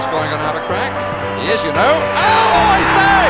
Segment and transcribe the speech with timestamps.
[0.00, 0.96] Gascoigne going to have a crack?
[1.44, 1.76] He is, you know.
[1.76, 3.28] Oh, I say!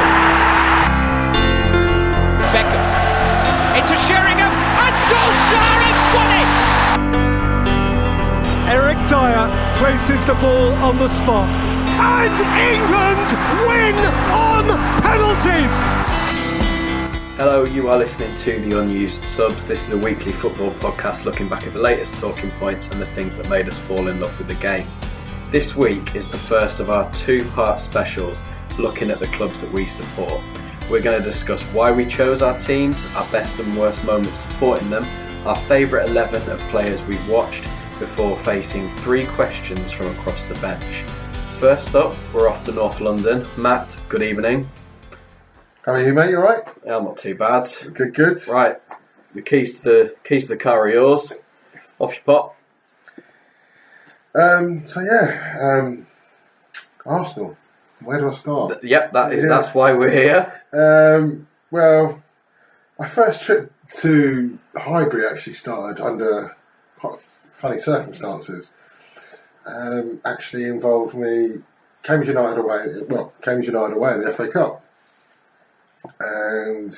[2.54, 2.78] Beckham
[3.74, 6.46] into Sheringham and Solskjaer has won it!
[8.70, 9.50] Eric Dier
[9.82, 11.50] places the ball on the spot.
[11.98, 13.26] And England
[13.66, 13.98] win
[14.30, 14.70] on
[15.02, 15.74] penalties!
[17.36, 19.66] Hello, you are listening to the Unused Subs.
[19.66, 23.06] This is a weekly football podcast looking back at the latest talking points and the
[23.06, 24.86] things that made us fall in love with the game.
[25.50, 28.44] This week is the first of our two part specials
[28.78, 30.40] looking at the clubs that we support.
[30.88, 34.90] We're going to discuss why we chose our teams, our best and worst moments supporting
[34.90, 35.04] them,
[35.44, 37.64] our favourite 11 of players we've watched,
[37.98, 41.02] before facing three questions from across the bench.
[41.58, 43.44] First up, we're off to North London.
[43.56, 44.70] Matt, good evening.
[45.84, 46.30] How are you, mate?
[46.30, 46.62] You alright?
[46.86, 47.66] Yeah, I'm not too bad.
[47.92, 48.38] Good, good.
[48.46, 48.76] Right,
[49.34, 51.42] the keys to the keys to the car are yours.
[51.98, 52.56] Off you pop.
[54.34, 56.06] Um, so yeah, um,
[57.04, 57.56] Arsenal.
[58.02, 58.82] Where do I start?
[58.82, 59.50] Yep, that is Yeah.
[59.50, 60.62] that's why we're here.
[60.72, 62.22] Um, well,
[62.98, 66.56] my first trip to Highbury actually started under
[66.98, 67.18] quite
[67.52, 68.72] funny circumstances.
[69.66, 71.58] Um, actually involved me
[72.02, 73.02] Cambridge United away.
[73.08, 74.82] Well, Cambridge United away in the FA Cup,
[76.18, 76.96] and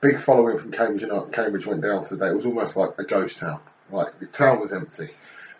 [0.00, 1.32] big following from Cambridge United.
[1.32, 2.30] Cambridge went down for the day.
[2.32, 3.60] It was almost like a ghost town.
[3.90, 5.10] Like the town was empty.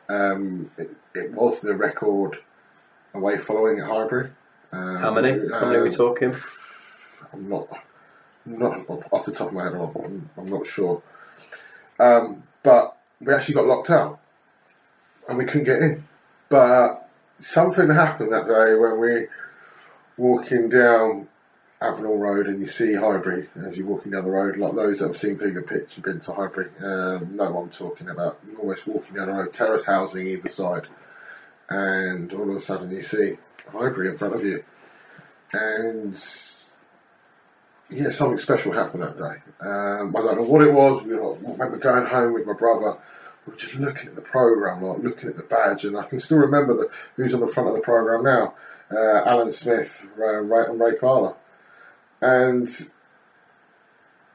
[0.09, 2.39] Um, it, it was the record
[3.15, 4.31] away following at Highbury.
[4.73, 5.31] Um, How many?
[5.31, 6.35] How many are we um, talking?
[7.33, 7.69] I'm not,
[8.45, 9.75] not off the top of my head.
[9.75, 11.03] I'm, I'm not sure.
[11.99, 14.19] Um, but we actually got locked out,
[15.29, 16.05] and we couldn't get in.
[16.49, 19.27] But something happened that day when we
[20.17, 21.29] walking down
[21.81, 24.57] Avenell Road, and you see Highbury as you're walking down the road.
[24.57, 27.71] Like those that have seen Fever Pitch and been to Highbury, um, know what I'm
[27.71, 28.39] talking about.
[28.47, 30.87] You're almost walking down the road, terrace housing either side,
[31.73, 33.37] and all of a sudden you see
[33.73, 34.63] Highbury in front of you,
[35.53, 36.15] and
[37.91, 39.67] yeah, something special happened that day.
[39.67, 41.03] Um, I don't know what it was.
[41.05, 42.99] Were, like, when we're going home with my brother,
[43.47, 46.19] we were just looking at the program, like looking at the badge, and I can
[46.19, 48.55] still remember the, who's on the front of the program now:
[48.91, 51.37] uh, Alan Smith, Ray, Ray, and Ray Parlour,
[52.21, 52.69] and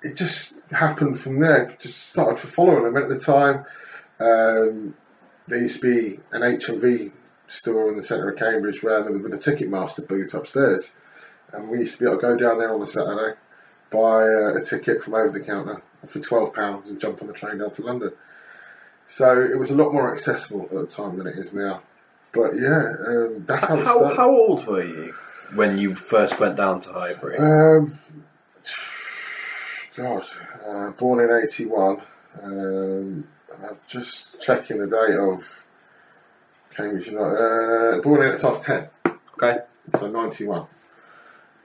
[0.01, 1.75] it just happened from there.
[1.79, 2.95] Just started following them.
[2.95, 3.65] And at the time,
[4.19, 4.95] um,
[5.47, 7.11] there used to be an HMV
[7.47, 10.95] store in the centre of Cambridge where there was with a Ticketmaster booth upstairs.
[11.51, 13.37] And we used to be able to go down there on a Saturday,
[13.89, 17.33] buy uh, a ticket from over the counter for twelve pounds and jump on the
[17.33, 18.11] train down to London.
[19.07, 21.81] So it was a lot more accessible at the time than it is now.
[22.33, 24.17] But yeah, um, that's how it How, started.
[24.17, 25.13] how old were you
[25.55, 27.37] when you first went down to Highbury?
[27.37, 27.97] Um,
[29.95, 30.23] God,
[30.65, 32.01] uh, born in '81.
[32.43, 33.27] Um,
[33.63, 35.65] I'm just checking the date of
[36.77, 37.97] Cambridge United.
[37.97, 38.89] Uh, born in I was ten,
[39.33, 39.59] okay,
[39.95, 40.67] so '91.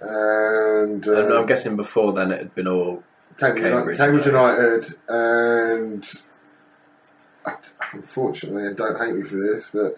[0.01, 3.05] And, uh, and I'm guessing before then it had been all
[3.39, 4.63] Cambridge, Cambridge Cambridge, United.
[4.63, 6.23] United, and
[7.47, 7.57] I-
[7.93, 9.97] unfortunately, and don't hate me for this, but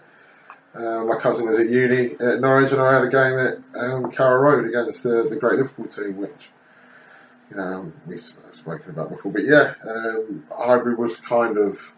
[0.75, 4.11] uh, my cousin was at uni at Norwich, and I had a game at um,
[4.11, 6.49] Carrow Road against the, the Great Liverpool team, which
[7.49, 9.31] you know we've spoken about before.
[9.31, 11.93] But yeah, um, Highbury was kind of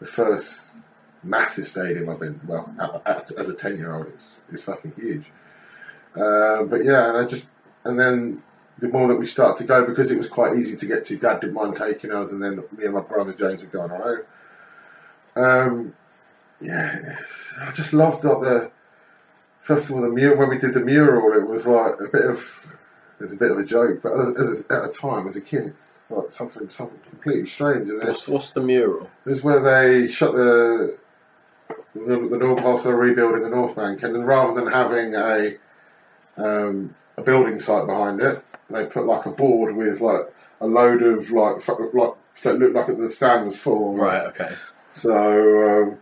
[0.00, 0.78] the first
[1.22, 2.40] massive stadium I've been.
[2.46, 2.72] Well,
[3.06, 5.30] as a ten-year-old, it's, it's fucking huge.
[6.14, 7.50] Uh, but yeah, and I just
[7.84, 8.42] and then
[8.78, 11.16] the more that we start to go because it was quite easy to get to.
[11.16, 13.90] Dad didn't mind taking us, and then me and my brother James would go on
[13.90, 14.26] our
[15.36, 15.44] own.
[15.44, 15.94] Um,
[16.60, 17.18] yeah,
[17.60, 18.72] I just loved like the
[19.60, 21.32] first of all the mural when we did the mural.
[21.40, 22.76] It was like a bit of
[23.20, 25.40] it was a bit of a joke, but as, as, at a time as a
[25.40, 27.90] kid, it's like something something completely strange.
[27.90, 29.10] And What's, what's the mural?
[29.24, 30.98] it was where they shut the
[32.06, 35.14] the, the North whilst they were rebuilding the North Bank, and then rather than having
[35.14, 35.56] a
[36.36, 41.02] um, a building site behind it, they put like a board with like a load
[41.02, 43.96] of like like so it looked like the stand was full.
[43.96, 44.50] Right, okay.
[44.92, 45.98] So um,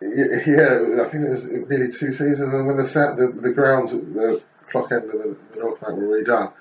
[0.00, 3.92] yeah, I think it was nearly two seasons, and when the set, the, the grounds,
[3.92, 6.52] the clock end of the, the North Bank were redone,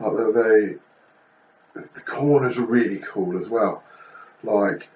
[0.00, 0.78] like they,
[1.74, 3.84] the corners were really cool as well.
[4.42, 4.90] Like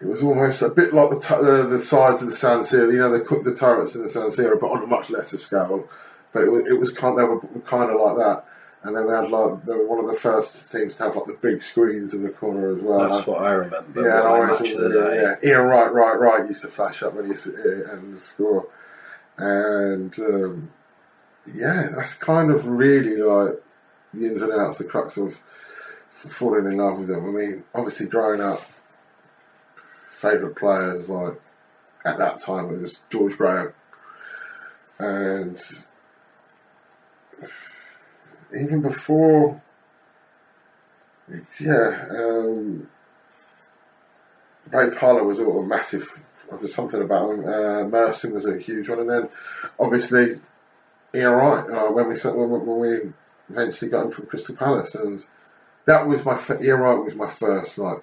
[0.00, 2.92] it was almost a bit like the tu- the, the sides of the San Siro,
[2.92, 5.38] you know, they cooked the turrets in the San Siro, but on a much lesser
[5.38, 5.88] scale.
[6.32, 8.44] But it was, it was kind, they were kind of like that.
[8.82, 11.26] And then they had like they were one of the first teams to have like
[11.26, 13.00] the big screens in the corner as well.
[13.00, 14.06] That's what I remember.
[14.06, 17.32] Yeah, I match the yeah, Ian Wright, right, right used to flash up when he
[17.32, 18.68] used to uh, and score,
[19.38, 20.70] and um,
[21.52, 23.60] yeah, that's kind of really like
[24.14, 25.42] the ins and outs, the crux of
[26.10, 27.26] falling in love with them.
[27.26, 28.60] I mean, obviously, growing up,
[30.30, 31.40] favourite players like
[32.04, 33.72] at that time it was George Graham,
[34.98, 35.60] and
[38.56, 39.60] even before,
[41.60, 42.88] yeah, um,
[44.70, 46.22] Ray Parlour was a massive.
[46.48, 47.44] There's something about him.
[47.44, 47.84] Uh,
[48.32, 49.28] was a huge one, and then
[49.80, 50.40] obviously
[51.12, 53.12] ERI uh, when we when, we
[53.50, 55.24] eventually got him from Crystal Palace, and
[55.86, 58.02] that was my ERI was my first like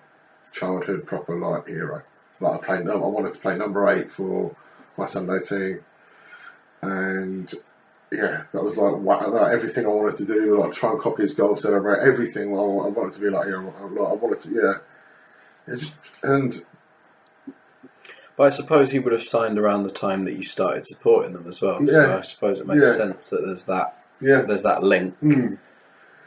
[0.51, 2.03] childhood proper like hero.
[2.43, 4.55] Like I played, I wanted to play number eight for
[4.97, 5.83] my Sunday team,
[6.81, 7.51] and
[8.11, 11.23] yeah, that was like, wow, like everything I wanted to do, like try and copy
[11.23, 12.49] his goal, celebrate everything.
[12.53, 14.73] I, I wanted to be like, yeah, I, I wanted to, yeah.
[15.65, 16.53] It's, and
[18.35, 21.47] But I suppose he would have signed around the time that you started supporting them
[21.47, 21.79] as well.
[21.79, 22.17] So Yeah.
[22.17, 22.91] I suppose it makes Yeah.
[22.91, 25.57] sense that there's that yeah, there's that link Mm.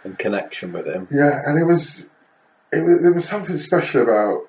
[0.05, 1.07] and connection with him.
[1.11, 2.11] yeah, and it was,
[2.73, 4.45] it was, there was something special about.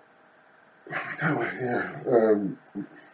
[0.92, 2.02] I don't know, yeah.
[2.08, 2.58] Um,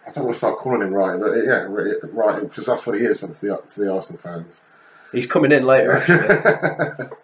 [0.06, 3.06] I don't want to start calling him right, but yeah, right, because that's what he
[3.06, 3.22] is.
[3.22, 4.64] When it's the to the Arsenal fans.
[5.12, 7.08] He's coming in later, actually.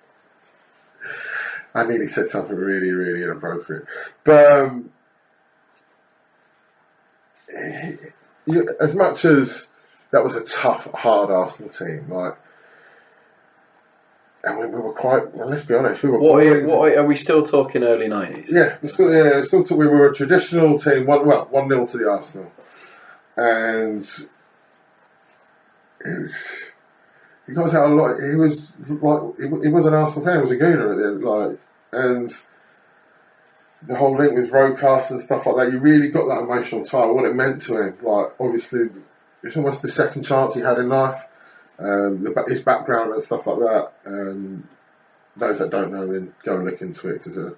[1.75, 3.85] I nearly said something really, really inappropriate.
[4.23, 4.91] But um,
[8.45, 9.67] you, as much as
[10.11, 12.35] that was a tough, hard Arsenal team, like,
[14.43, 15.33] and we, we were quite.
[15.33, 16.19] Well, let's be honest, we were.
[16.19, 18.51] what, are, what are, are we still talking early nineties?
[18.51, 19.63] Yeah, we still, yeah, still.
[19.77, 21.05] We were a traditional team.
[21.05, 22.51] One, well, one 0 to the Arsenal,
[23.35, 24.01] and
[26.01, 26.71] it was,
[27.47, 28.19] he got us out a lot.
[28.19, 30.35] He was like, he, he was an Arsenal fan.
[30.35, 31.59] He was a gooner at the end, like,
[31.91, 32.45] and
[33.81, 35.71] the whole link with Rocastle and stuff like that.
[35.71, 37.05] You really got that emotional tie.
[37.05, 37.97] What it meant to him.
[38.01, 38.87] Like, obviously,
[39.43, 41.25] it's almost the second chance he had in life.
[41.79, 43.93] Um, the, his background and stuff like that.
[44.05, 44.67] Um,
[45.37, 47.53] those that don't know, then go and look into it because, uh,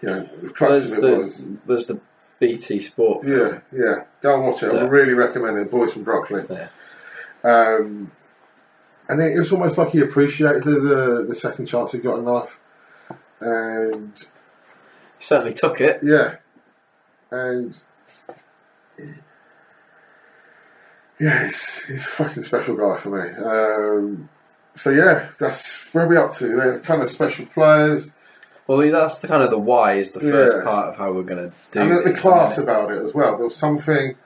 [0.00, 1.48] you know, the crux There's of it the was.
[1.66, 2.00] there's the
[2.40, 3.26] BT Sport.
[3.26, 4.04] Yeah, yeah.
[4.22, 4.72] Go and watch it.
[4.74, 5.70] I really recommend it.
[5.70, 6.46] Boys from Brooklyn.
[6.50, 6.68] Yeah.
[7.44, 8.10] Um,
[9.08, 12.24] and it was almost like he appreciated the, the, the second chance he got in
[12.24, 12.58] life.
[13.40, 16.00] And He certainly took it.
[16.02, 16.36] yeah,
[17.30, 17.78] and
[21.24, 23.28] yeah, he's, he's a fucking special guy for me.
[23.42, 24.28] Um,
[24.74, 26.48] so yeah, that's where we up to.
[26.48, 28.14] They're kind of special players,
[28.66, 30.64] Well, that's the kind of the why is the first Yeah.
[30.64, 31.82] part of how we're going to do it.
[31.82, 32.62] and the, the class it?
[32.64, 33.36] about it as well.
[33.36, 34.16] There was something.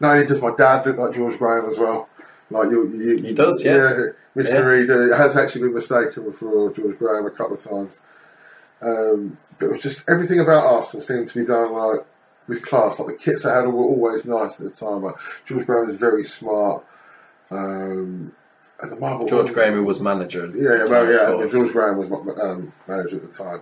[0.00, 2.08] Not only does my dad look like George Graham as well,
[2.50, 4.08] like you, you He does, yeah.
[4.36, 4.52] Mr.
[4.54, 4.58] Yeah.
[4.60, 8.02] Reed uh, has actually been mistaken for George Graham a couple of times.
[8.82, 12.04] Um, but it was just everything about Arsenal seemed to be done like
[12.46, 12.98] with class.
[13.00, 15.02] Like the kits I had were always nice at the time.
[15.02, 16.84] Like George Graham was very smart.
[17.50, 18.32] Um,
[18.80, 20.46] and the marble George Graham, who was manager.
[20.54, 21.50] yeah, yeah, time, well, yeah.
[21.50, 22.10] George Graham was
[22.40, 23.60] um, manager at the time.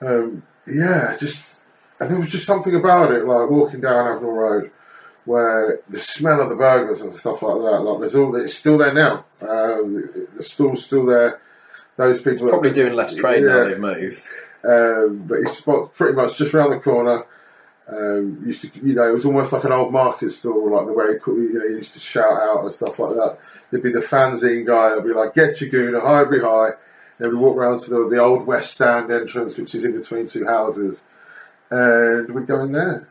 [0.00, 1.64] Um, yeah, just
[2.00, 4.70] and there was just something about it, like walking down Avenell Road,
[5.24, 7.80] where the smell of the burgers and stuff like that.
[7.80, 9.24] Like there's all it's still there now.
[9.40, 11.40] Um, the stall's still there.
[11.96, 13.64] Those people are Probably doing less trade now Yeah.
[13.64, 14.28] they've moved.
[14.64, 17.24] Um, but it's spot pretty much just around the corner.
[17.88, 20.92] Um, used to, you know, it was almost like an old market stall, like the
[20.92, 23.38] way he, you know, he used to shout out and stuff like that.
[23.70, 26.76] There'd be the fanzine guy that'd be like, "Get your Highbury High."
[27.16, 30.26] Then we walk round to the, the old West Stand entrance, which is in between
[30.26, 31.02] two houses,
[31.70, 33.08] and we'd go in there.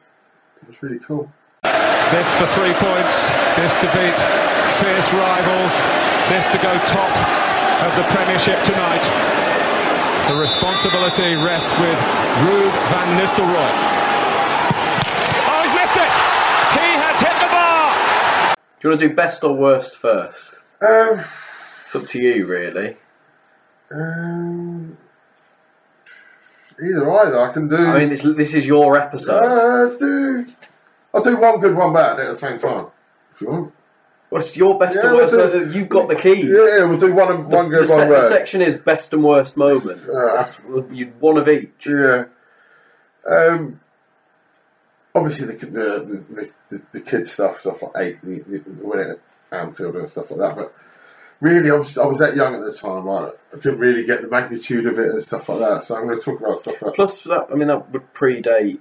[0.61, 1.31] It was really cool.
[1.63, 3.27] This for three points.
[3.57, 4.19] This to beat
[4.79, 5.73] fierce rivals.
[6.29, 7.13] This to go top
[7.83, 9.03] of the Premiership tonight.
[10.27, 11.99] The responsibility rests with
[12.47, 13.73] Ruud van Nistelrooy.
[15.47, 16.13] Oh, he's missed it!
[16.79, 18.55] He has hit the bar!
[18.79, 20.59] Do you want to do best or worst first?
[20.81, 21.19] Um,
[21.85, 22.97] It's up to you, really.
[23.91, 24.97] um,
[26.81, 27.77] either either I can do.
[27.77, 29.43] I mean, this this is your episode.
[29.43, 30.45] uh, do
[31.13, 32.87] I'll do one good, one bad at the same time.
[33.33, 33.73] If you want.
[34.29, 35.35] What's your best Yeah, and worst?
[35.37, 36.49] we'll do- You've got the keys.
[36.49, 38.27] Yeah, yeah, we'll do one, The, one the good, se- one the bad.
[38.29, 40.01] section is best and worst moment.
[40.05, 40.31] Yeah.
[40.35, 40.59] That's
[40.91, 41.87] you one of each.
[41.87, 42.25] Yeah.
[43.25, 43.79] Um,
[45.17, 49.11] obviously, the, the, the, the, the kid stuff, stuff like eight, the, the, the winning
[49.11, 49.19] at
[49.51, 50.55] Anfield and stuff like that.
[50.55, 50.73] But
[51.39, 53.05] really, I was, I was that young at the time.
[53.05, 55.83] Like, I didn't really get the magnitude of it and stuff like that.
[55.83, 58.79] So I'm going to talk about stuff like Plus, that, I mean, that would predate.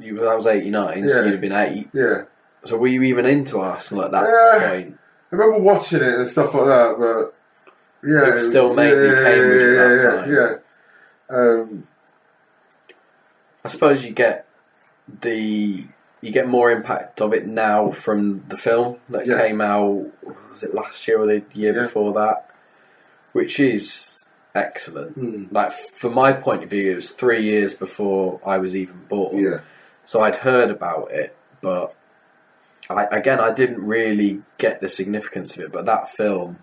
[0.00, 1.88] You, that was eighty nine, so you'd have been eight.
[1.92, 2.22] Yeah.
[2.62, 4.70] So were you even into Arsenal at that Yeah.
[4.70, 4.98] point?
[5.32, 7.34] I remember watching it and stuff like that, but
[8.08, 10.32] yeah, It still mainly Cambridge at that yeah, time.
[10.32, 10.54] Yeah,
[11.30, 11.36] yeah.
[11.36, 11.88] Um,
[13.64, 14.46] I suppose you get
[15.20, 15.86] the
[16.20, 19.40] you get more impact of it now from the film that Yeah.
[19.40, 20.06] came out.
[20.50, 21.82] Was it last year or the year Yeah.
[21.82, 22.50] before that?
[23.32, 25.12] Which is excellent.
[25.12, 25.44] Hmm.
[25.52, 29.38] Like from my point of view, it was three years before I was even born.
[29.38, 29.60] yeah,
[30.04, 31.94] So I'd heard about it, but
[32.90, 36.56] I, again, I didn't really get the significance of it, but that film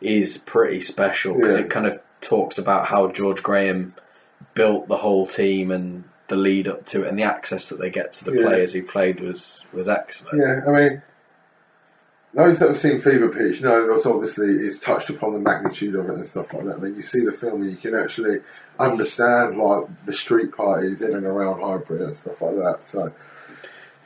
[0.00, 1.62] is pretty special because Yeah.
[1.64, 3.94] it kind of talks about how George Graham
[4.54, 7.90] built the whole team and the lead up to it, and the access that they
[7.90, 8.46] get to the Yeah.
[8.46, 10.38] players who played was was excellent.
[10.38, 11.02] Yeah, I mean,
[12.32, 16.08] those that have seen Fever Pitch know that obviously it's touched upon the magnitude of
[16.08, 16.76] it and stuff like that.
[16.76, 18.38] I mean, you see the film and you can actually
[18.78, 22.86] understand like the street parties in and around Highbury and stuff like that.
[22.86, 23.12] So,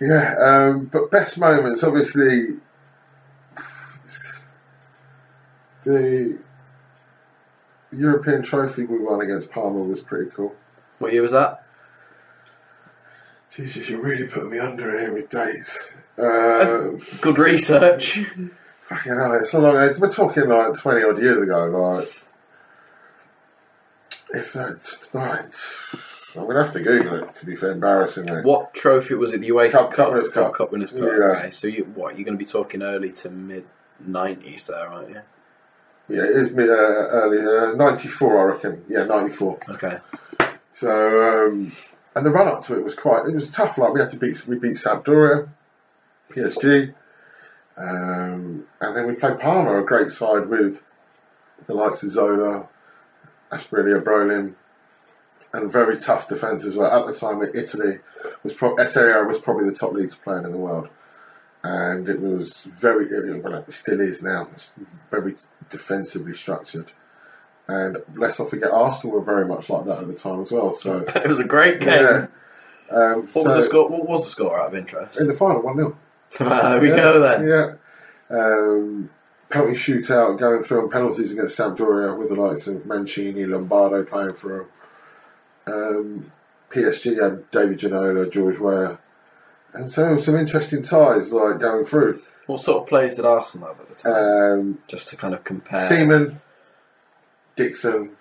[0.01, 2.59] yeah, um, but best moments, obviously,
[5.85, 6.39] the
[7.93, 10.55] European trophy we won against Parma was pretty cool.
[10.99, 11.64] What year was that?
[13.55, 15.95] Jesus, you're really putting me under here with dates.
[16.19, 18.19] Uh, Good research.
[18.83, 19.81] Fucking hell, it's so long.
[19.83, 22.09] It's, we're talking like 20 odd years ago, like.
[24.33, 25.55] If that's right.
[26.37, 28.43] I'm going to have to Google it, to be fair, embarrassingly.
[28.43, 29.41] what trophy was it?
[29.41, 30.55] The UEFA Cup- Cup Winners' Cup.
[30.55, 31.03] Cup Winners' Cup.
[31.03, 31.37] Yeah.
[31.37, 32.17] Okay, so you what?
[32.19, 33.65] You're going to be talking early to mid
[34.05, 35.21] nineties there, aren't you?
[36.09, 38.85] Yeah, it is mid, uh, early, uh, 94, I reckon.
[38.89, 39.61] Yeah, 94.
[39.71, 39.97] Okay.
[40.73, 41.71] So, um,
[42.15, 43.79] and the run up to it was quite, it was tough.
[43.79, 45.49] Like, we had to beat, we beat Sampdoria,
[46.31, 46.95] PSG,
[47.77, 50.85] um, and then we played Parma, a great side with
[51.67, 52.69] the likes of Zola,
[53.51, 54.55] Asprilla, Brolin,
[55.53, 56.91] and very tough defence as well.
[56.91, 58.01] At the time, Italy
[58.43, 60.89] was pro- was probably the top league to play in the world,
[61.63, 63.07] and it was very,
[63.41, 64.49] well, it still is now.
[64.53, 64.79] It's
[65.11, 65.35] very
[65.71, 66.93] defensively structured.
[67.67, 70.71] And let's not forget, Arsenal were very much like that at the time as well.
[70.73, 72.03] So, it was a great game.
[72.03, 72.27] yeah.
[72.91, 73.89] Um, What was the score?
[73.89, 75.21] What was the score out of interest?
[75.21, 75.97] In the final, 1 0.
[76.39, 77.47] there we go then.
[77.49, 77.75] Yeah.
[78.31, 79.11] Um,
[79.49, 84.35] penalty shootout going through on penalties against Sampdoria with the likes of Mancini, Lombardo playing
[84.35, 84.69] for
[85.67, 85.75] them.
[85.75, 86.33] Um,
[86.71, 88.99] PSG had David Ginola, George Weah,
[89.73, 92.21] And so some interesting ties like going through.
[92.47, 94.13] What sort of players did Arsenal have at the time?
[94.13, 96.41] Um, Just to kind of compare Seaman,
[97.57, 98.17] Dixon,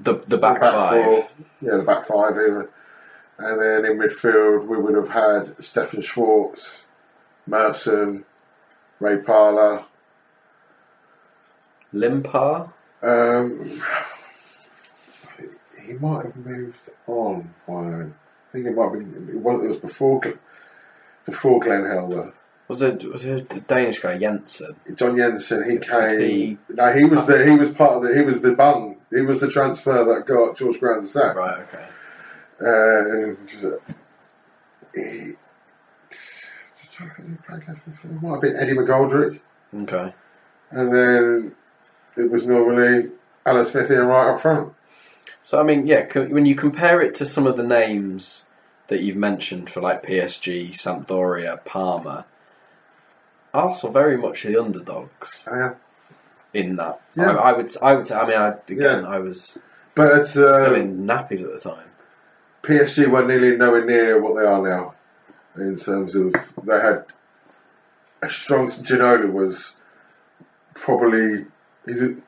[0.00, 1.04] the the back, the five.
[1.04, 1.28] four,
[1.60, 2.68] yeah, the back five even.
[3.38, 6.86] And then in midfield, we would have had Stefan Schwartz,
[7.46, 8.24] Merson,
[8.98, 9.84] Ray Parlour.
[11.92, 12.72] Limpar.
[13.02, 13.80] Um,
[15.86, 17.54] he might have moved on.
[17.66, 18.06] By, I
[18.52, 19.00] think it might be.
[19.00, 20.20] It was, it was before
[21.24, 22.32] before Glenn Helder.
[22.68, 24.74] Was it was it a Danish guy Jensen?
[24.94, 25.70] John Jensen.
[25.70, 26.20] He came.
[26.20, 27.44] He- no, he was the.
[27.44, 28.14] He was part of the.
[28.16, 28.96] He was the bung.
[29.10, 31.36] He was the transfer that got George Grant the sack.
[31.36, 31.60] Right.
[31.60, 31.86] Okay.
[32.58, 33.78] And uh,
[34.94, 35.32] he.
[36.98, 39.40] It might have been Eddie McGoldrick,
[39.82, 40.14] Okay.
[40.70, 41.54] and then
[42.16, 43.10] it was normally
[43.44, 44.72] Alan Smith here right up front.
[45.42, 48.48] So I mean, yeah, when you compare it to some of the names
[48.88, 52.24] that you've mentioned for like PSG, Sampdoria, Parma,
[53.56, 55.74] Arsenal very much the underdogs Uh,
[56.54, 57.00] in that.
[57.14, 57.32] Yeah.
[57.36, 58.14] I, I would, I would say.
[58.16, 59.08] I mean, I, again, Yeah.
[59.08, 59.58] I was
[59.94, 61.88] but it's still uh, in nappies at the time.
[62.62, 64.94] PSG were nearly nowhere near what they are now
[65.56, 66.34] in terms of
[66.64, 67.04] they had
[68.22, 68.68] a strong.
[68.68, 69.80] Ginola was
[70.74, 71.46] probably
[71.86, 72.22] he's an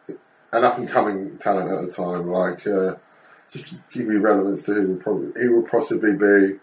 [0.53, 2.29] up and coming talent at the time.
[2.29, 2.95] Like uh,
[3.51, 6.59] just to give you relevance to who would probably he would possibly be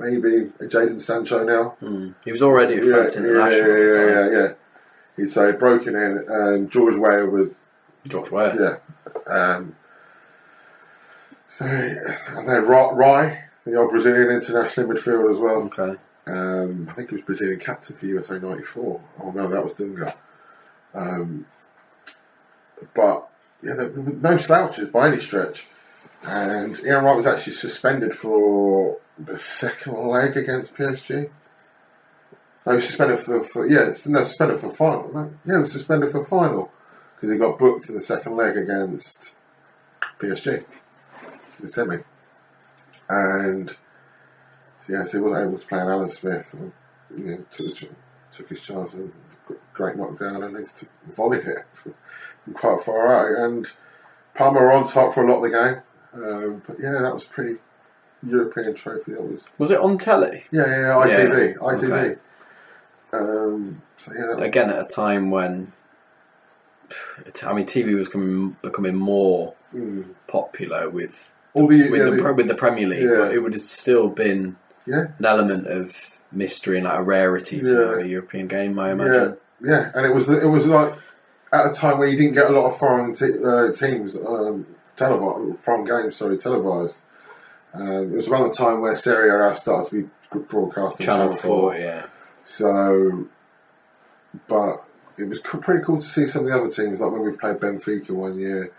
[0.00, 1.76] maybe a Jadon Sancho now.
[2.24, 4.32] He was already at French yeah, international yeah, the yeah, time.
[4.32, 4.52] yeah, yeah.
[5.16, 7.54] He'd say broken in, and George Weah was
[8.08, 8.54] George Weah.
[8.58, 9.32] yeah.
[9.32, 9.76] Um,
[11.46, 15.62] so, and then Rai, the old Brazilian international midfield as well.
[15.64, 15.96] Okay.
[16.26, 19.00] Um, I think he was Brazilian captain for USA '94.
[19.20, 20.14] Oh no, that was Dunga.
[20.94, 21.46] Um,
[22.94, 23.28] but
[23.62, 25.66] yeah, there, there no slouches by any stretch.
[26.22, 31.30] And Ian Wright was actually suspended for the second leg against PSG.
[32.66, 35.08] No, he suspended for the for, yeah, no, suspended for the final.
[35.08, 35.30] Right?
[35.44, 36.70] Yeah, he was suspended for the final
[37.14, 39.34] because he got booked in the second leg against
[40.18, 40.64] PSG,
[41.58, 41.98] the semi.
[43.08, 43.70] And
[44.80, 46.54] so, yeah, so he wasn't able to play an Alan Smith.
[46.54, 46.72] And,
[47.16, 47.76] you know, took,
[48.30, 49.12] took his chance and
[49.72, 51.94] great knockdown and he's volleyed it from
[52.54, 53.44] quite far out.
[53.44, 53.66] And
[54.34, 56.22] Parma on top for a lot of the game.
[56.22, 57.56] Um, but yeah, that was pretty
[58.22, 59.12] European trophy.
[59.12, 60.44] That was Was it on telly?
[60.50, 61.92] yeah, yeah, yeah ITV, Yeah, ITV.
[61.92, 62.16] okay.
[63.12, 65.72] Um, so yeah, Again, at a time when,
[67.46, 69.54] I mean, TV was becoming, becoming more
[70.28, 73.52] popular with all the, with yeah, the, the- with the Premier League, but it would
[73.52, 78.46] have still been yeah, an element of mystery and like a rarity to a European
[78.46, 78.78] game.
[78.78, 79.36] I imagine.
[79.60, 80.94] yeah, and it was it was like
[81.52, 84.66] at a time where you didn't get a lot of foreign te- uh, teams um,
[84.94, 87.02] televised, foreign games, sorry, televised.
[87.72, 91.26] Um, it was around the time where Serie A started to be broadcast on Channel
[91.28, 91.72] Channel, 4.
[91.72, 92.06] 4, yeah.
[92.44, 93.28] So,
[94.48, 94.84] but
[95.16, 97.36] it was co- pretty cool to see some of the other teams, like when we
[97.36, 98.72] played Benfica one year,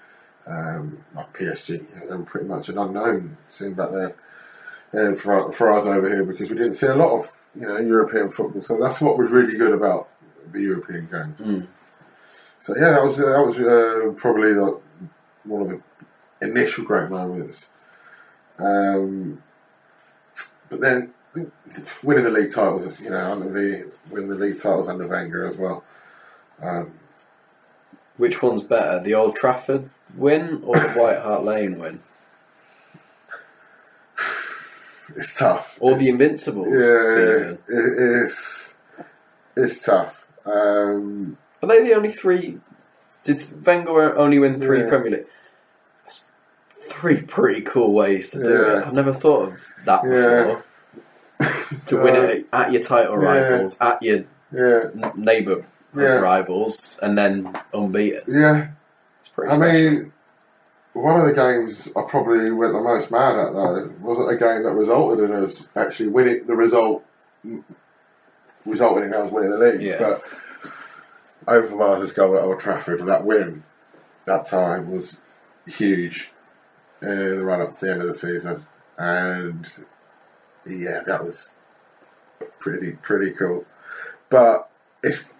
[0.48, 4.14] um, like PSG, you know, they were pretty much an unknown scene back then.
[4.92, 7.78] And for, for us over here, because we didn't see a lot of you know
[7.80, 10.10] European football, so that's what was really good about
[10.52, 11.68] the European games.
[12.60, 14.54] So yeah, that was that was uh, probably
[15.44, 15.82] one of the
[16.42, 17.70] initial great moments.
[18.62, 19.42] Um,
[20.70, 21.14] but then
[22.04, 25.58] winning the league titles, you know, under the winning the league titles under Wenger as
[25.58, 25.84] well.
[26.62, 26.92] Um,
[28.18, 32.02] Which one's better, the Old Trafford win or the White Hart Lane win?
[35.16, 35.78] it's tough.
[35.82, 37.58] Or the Invincibles Yeah, season?
[37.68, 38.78] it, it's
[39.56, 40.26] it's tough.
[40.46, 42.60] Um, Are they the only three?
[43.24, 44.88] Did Wenger only win three Yeah.
[44.90, 45.26] Premier League?
[46.92, 48.86] Three pretty cool ways to do it.
[48.86, 50.56] I've never thought of that Yeah.
[51.40, 51.80] before.
[51.88, 53.30] to win it at your title Yeah.
[53.30, 55.64] rivals, at your yeah, n- neighbour
[55.96, 56.20] Yeah.
[56.20, 58.22] rivals, and then unbeaten.
[58.28, 58.68] yeah.
[59.22, 59.92] It's pretty I special.
[59.92, 60.14] mean,
[60.94, 64.64] one of the games I probably went the most mad at though wasn't a game
[64.64, 66.46] that resulted in us actually winning.
[66.46, 67.04] The result
[68.66, 69.98] resulted in us winning the league, Yeah.
[70.00, 70.24] but
[71.48, 73.64] Overmars' goal at Old Trafford, that win
[74.26, 75.20] that time was
[75.66, 76.32] huge
[77.02, 78.66] in the run up to the end of the season,
[78.98, 79.68] and
[80.66, 81.58] yeah, that was
[82.60, 83.66] pretty pretty cool.
[84.30, 84.70] But
[85.04, 85.34] it's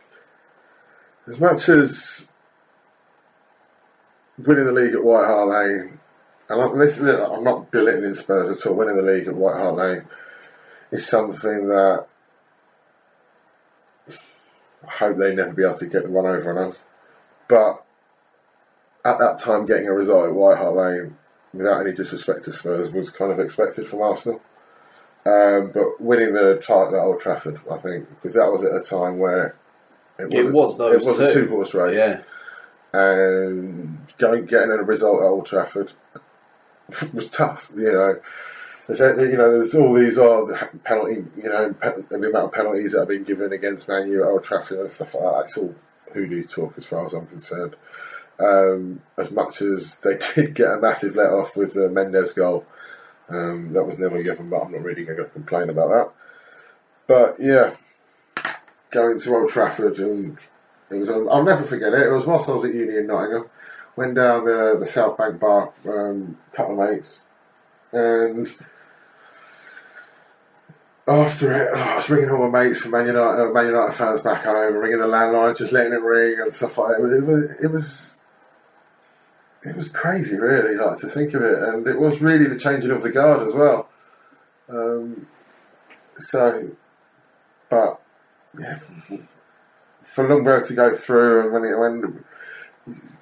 [1.28, 2.34] as much as
[4.38, 6.00] winning the league at White Hart Lane,
[6.50, 8.76] and I'm, this is I'm not belittling Spurs at all.
[8.76, 10.06] Winning the league at White Hart Lane
[10.92, 12.08] is something that
[14.10, 16.88] I hope they never be able to get the one over on us.
[17.48, 17.84] But
[19.06, 21.18] at that time, getting a result at White Hart Lane,
[21.54, 24.42] without any disrespect to Spurs, was kind of expected from Arsenal.
[25.26, 28.82] Um, but winning the title at Old Trafford, I think, because that was at a
[28.82, 29.56] time where
[30.18, 31.46] It was those it was a two.
[31.46, 32.22] two horse race yeah,
[32.94, 35.94] and going getting a result at Old Trafford
[37.14, 37.72] was tough.
[37.76, 38.20] You know,
[38.88, 41.26] there's you know there's all these the penalty.
[41.38, 44.30] You know, pe- the amount of penalties that have been given against Man U at
[44.30, 45.44] Old Trafford and stuff like that.
[45.46, 45.76] It's all
[46.14, 47.76] hoodoo talk as far as I'm concerned.
[48.42, 52.66] Um, as much as they did get a massive let off with the Mendes goal,
[53.30, 54.50] um, that was never given.
[54.50, 56.12] But I'm not really going to complain about that.
[57.08, 57.76] But yeah,
[58.90, 60.38] going to Old Trafford and
[60.90, 61.10] it was.
[61.10, 62.08] I'll never forget it.
[62.08, 63.50] It was whilst I was at uni in Nottingham.
[63.96, 67.24] Went down the the South Bank bar, um, couple of mates,
[67.92, 68.48] and
[71.08, 74.44] after it, I was ringing all my mates from Man United, Man United fans back
[74.44, 77.00] home, ringing the landline, just letting it ring and stuff like that.
[77.00, 78.21] It was, it was, it was
[79.90, 83.12] crazy, really, like to think of it, and it was really the changing of the
[83.12, 83.90] guard as well.
[84.70, 85.28] Um,
[86.18, 86.72] so,
[87.70, 88.02] but
[88.60, 88.78] yeah,
[90.04, 92.26] for Ljungberg to go through and when it, when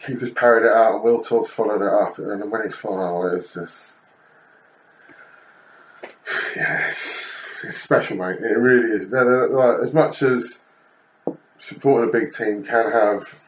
[0.03, 3.53] keepers parried it out and Will followed it up and when it's final it was
[3.53, 4.05] just
[6.55, 8.39] yeah it's, it's special mate.
[8.39, 9.09] It really is.
[9.09, 10.65] They're- they're- like, as much as
[11.57, 13.43] supporting a big team can have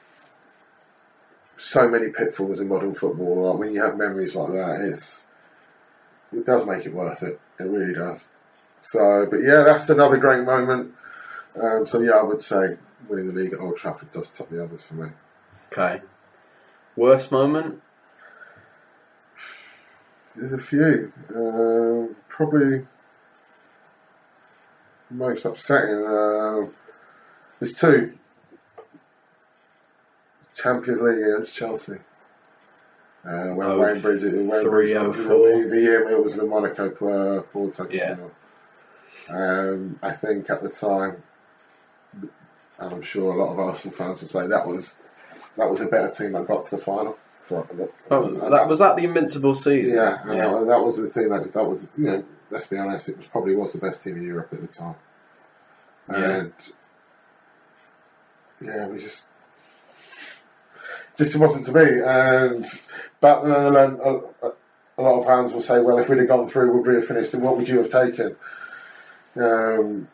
[1.61, 5.27] so many pitfalls in modern football like when you have memories like that it's
[6.33, 8.27] it does make it worth it it really does
[8.79, 10.91] so but yeah that's another great moment
[11.61, 14.63] um, so yeah I would say winning the league at Old Trafford does top the
[14.63, 15.09] others for me
[15.71, 16.01] okay.
[16.95, 17.81] Worst moment?
[20.35, 21.13] There's a few.
[21.33, 22.87] Um, probably
[25.09, 26.05] most upsetting.
[26.07, 26.73] Um
[27.59, 28.17] there's two.
[30.61, 31.97] Champions League against Chelsea.
[33.23, 35.67] Uh, when Oh, Wayne Bridges, Wayne three, Bridges oh, was the, four.
[35.69, 38.15] the year it was the Monaco uh, Porto Yeah.
[38.15, 38.31] final.
[39.29, 41.21] Um, I think at the time,
[42.79, 44.97] and I'm sure a lot of Arsenal fans will say that was
[45.57, 47.17] that was a better team that got to the final.
[47.45, 47.67] For,
[48.09, 49.97] That was that, was that the Invincible season?
[49.97, 53.09] yeah, and That, that was the team that, that was, you know, let's be honest,
[53.09, 54.95] it was probably was the best team in Europe at the time.
[56.09, 56.45] Yeah.
[58.61, 59.27] Yeah, we just
[61.17, 62.01] just wasn't to be.
[62.03, 62.65] And
[63.19, 66.73] but then a, a, lot of fans will say, well, if we'd have gone through,
[66.73, 67.33] would we have finished?
[67.33, 68.35] And what would you have taken?
[69.35, 70.07] Um,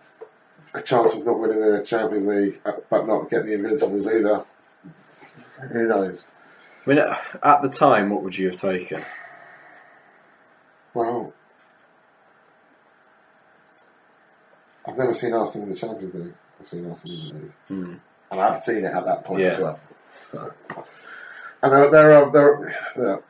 [0.74, 4.46] a chance of not winning the Champions League, uh, but not getting the Invincibles either.
[5.72, 6.26] Who knows?
[6.86, 9.02] I mean, at the time, what would you have taken?
[10.94, 11.34] Well,
[14.88, 16.34] I've never seen Arsenal in the Champions League.
[16.60, 17.94] I've seen Arsenal in the league, Hmm.
[18.32, 19.80] and I've seen it at that point as well.
[20.28, 20.52] So,
[21.64, 23.24] and there, there are there, are-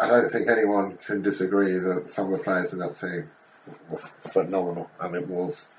[0.00, 3.28] I don't think anyone can disagree that some of the players in that team
[3.90, 5.70] were phenomenal, and it was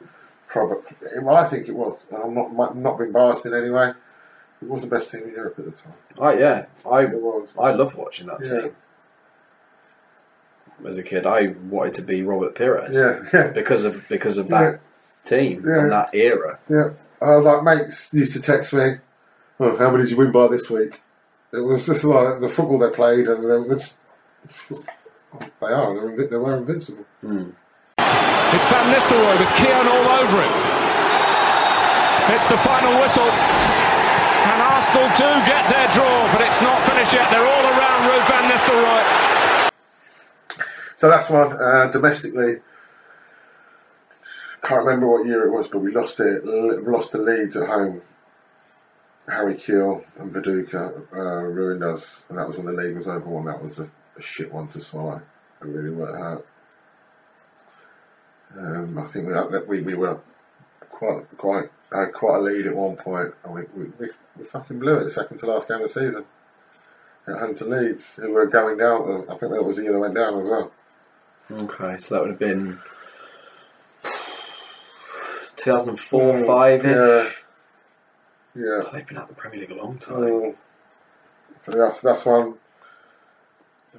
[0.48, 0.82] probably.
[1.22, 3.94] Well, I think it was, and I'm not not being biased in any way.
[4.62, 5.94] It was the best team in Europe at the time.
[6.22, 7.48] I, yeah, I It was.
[7.58, 8.62] I love watching that Yeah.
[8.64, 8.76] team.
[10.86, 12.94] As a kid, I wanted to be Robert Pires.
[12.96, 14.82] Yeah, yeah, because of because of that
[15.24, 15.80] team Yeah.
[15.84, 16.60] and that era.
[16.70, 16.90] yeah.
[17.22, 18.96] I like, mates used to text me,
[19.60, 21.02] oh, "How many did you win by this week?"
[21.52, 23.64] It was just like the football they played, and they are.
[25.94, 27.06] They were, invi- they were invincible.
[28.54, 30.52] It's Van Nistelrooy with Keown all over it.
[32.36, 33.24] It's the final whistle.
[33.26, 37.30] And Arsenal do get their draw, but it's not finished yet.
[37.30, 39.04] They're all around Ruud Van Nistelrooy.
[40.96, 41.54] So that's one.
[41.60, 42.62] Uh, domestically,
[44.62, 46.46] can't remember what year it was, but we lost it.
[46.46, 48.02] Lost to Leeds at home.
[49.30, 53.30] Harry Kewell and Viduka uh, ruined us, and that was when the league was over.
[53.30, 55.22] One that was a, a shit one to swallow.
[55.62, 56.46] It really worked out.
[58.58, 60.20] Um, I think we, that we we were
[60.90, 64.80] quite quite had quite a lead at one point, and we we, we, we fucking
[64.80, 65.04] blew it.
[65.04, 66.26] the Second to last game of the season
[67.28, 69.26] at home to Leeds, who were going down.
[69.30, 70.72] I think that was the year they went down as well.
[71.52, 72.80] Okay, so that would have been
[75.58, 77.30] 2004, Mm, five Yeah.
[78.56, 78.62] Ish.
[78.62, 78.82] Yeah.
[78.92, 80.16] They've been out the Premier League a long time.
[80.16, 80.56] Mm.
[81.60, 82.56] So that's that's one.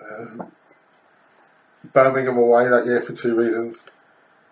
[0.01, 0.51] Um,
[1.93, 3.91] Birmingham away that year for two reasons.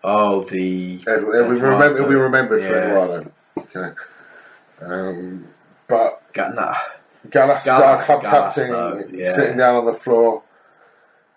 [0.04, 3.32] Oh, the Ed, Ed, we remember we remembered for Eduardo.
[3.58, 3.92] Okay.
[4.80, 5.46] Um,
[5.88, 6.76] but Ga- nah.
[7.30, 9.30] Gallas, Gallas- club captain, yeah.
[9.32, 10.42] sitting down on the floor,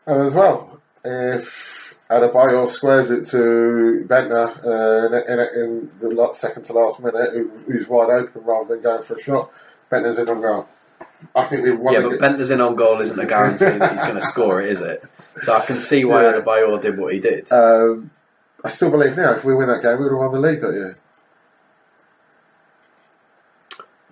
[0.06, 1.81] and as well, if
[2.12, 7.50] Adebayor squares it to Bendtner uh, in, in, in the second to last minute, who,
[7.68, 9.52] who's wide open rather than going for a shot,
[9.90, 10.68] Bendtner's in on goal.
[11.34, 11.94] I think we won.
[11.94, 14.70] Yeah, but Bendtner's in on goal isn't a guarantee that he's going to score it,
[14.70, 15.04] is it?
[15.40, 16.34] So I can see why Yeah.
[16.34, 17.50] Adebayor did what he did.
[17.52, 18.12] Um,
[18.64, 20.62] I still believe now if we win that game, we would have won the league
[20.62, 20.98] that year.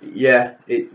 [0.02, 0.90] yeah, it,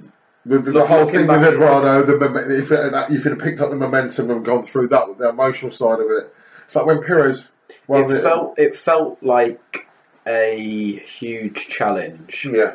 [0.46, 3.70] The, the, the whole thing with Eduardo, the if that, if it had picked up
[3.70, 6.34] the momentum and gone through that, the emotional side of it,
[6.64, 7.50] it's like when Pires
[7.86, 9.86] Well, it the, felt it felt like
[10.26, 12.74] a huge challenge yeah,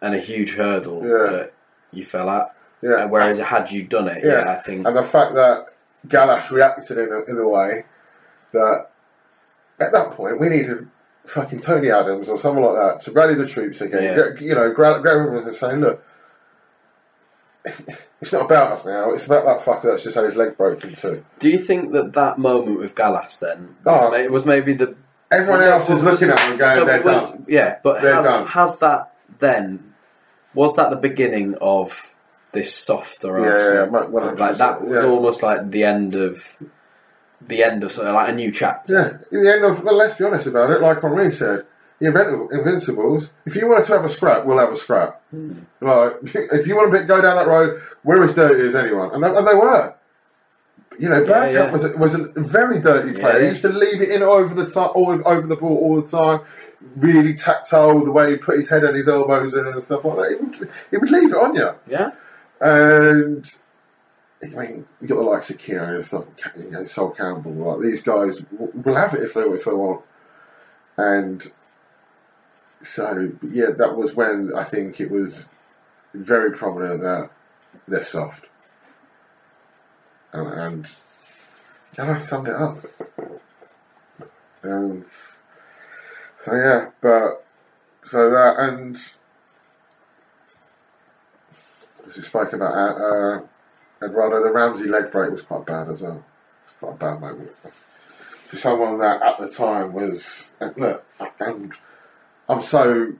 [0.00, 1.30] and a huge hurdle Yeah.
[1.32, 1.52] that
[1.92, 2.54] you fell at.
[2.82, 3.04] yeah.
[3.06, 5.66] Whereas had you done it, yeah, I think and the fact that
[6.08, 7.84] Gallas reacted in a, in a way
[8.52, 8.90] that
[9.80, 10.88] at that point we needed
[11.26, 14.02] fucking Tony Adams or someone like that to rally the troops again.
[14.04, 14.14] Yeah.
[14.32, 16.04] Get- you know, grab, grab everyone and say, look.
[18.20, 19.10] It's not about us now.
[19.12, 21.24] It's about that fucker that's just had his leg broken too.
[21.38, 23.92] Do you think that that moment with Gallas then Oh.
[23.92, 24.10] was, ah.
[24.26, 24.96] ma- was maybe the
[25.30, 28.14] Everyone else is was- looking at him going, no, "They're was- done." Yeah, but They're
[28.14, 28.46] has, done.
[28.46, 29.94] has that then
[30.54, 32.14] was that the beginning of
[32.52, 34.10] this softer Yeah, Arsenal?
[34.12, 35.10] yeah, like that was yeah.
[35.10, 36.56] almost like the end of
[37.46, 39.26] the end of sort of like a new chapter.
[39.30, 41.66] Yeah, the end of, well, let's be honest about it, like Henri said,
[42.12, 45.22] the Invincibles, if you wanted to have a scrap, we'll have a scrap.
[45.30, 45.60] Hmm.
[45.80, 49.12] Like, if you want to go down that road, we're as dirty as anyone.
[49.12, 49.94] And they, and they were.
[50.98, 51.72] You know, Bergkamp yeah.
[51.72, 53.42] was, a, was a very dirty player.
[53.42, 56.06] He used to leave it in over the time, over, over the ball all the
[56.06, 56.40] time.
[56.94, 60.04] Really tactile, with the way he put his head and his elbows in and stuff
[60.04, 60.38] like that.
[60.38, 61.70] He would, he would leave it on you.
[61.88, 62.12] Yeah,
[62.60, 63.44] And
[64.42, 66.24] I mean, you got the likes of Keown and stuff,
[66.56, 67.52] you know, Sol Campbell.
[67.52, 70.04] Like these guys will have it if they if they want.
[70.96, 71.52] And
[72.84, 75.48] so, yeah, that was when I think it was
[76.12, 77.30] very prominent that
[77.88, 78.48] they're soft.
[80.32, 80.88] And, and
[81.94, 82.78] can I summed it up?
[84.64, 85.04] Um,
[86.36, 87.44] so yeah, but
[88.02, 88.96] so that and
[92.06, 93.42] as we spoke about uh,
[94.02, 96.24] Eduardo, the Ramsey leg break was quite bad as well.
[96.64, 101.06] It's quite a bad moment for someone that at the time was and look,
[101.38, 101.72] and
[102.48, 103.14] I'm so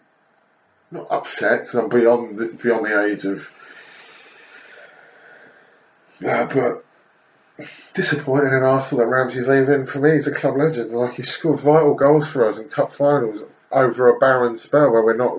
[0.91, 3.53] not upset because I'm beyond the, beyond the age of,
[6.21, 6.85] yeah, but
[7.95, 9.87] disappointed in Arsenal that Ramsey's leaving.
[9.87, 10.93] For me, he's a club legend.
[10.93, 15.03] Like he scored vital goals for us in cup finals over a barren spell where
[15.03, 15.39] we're not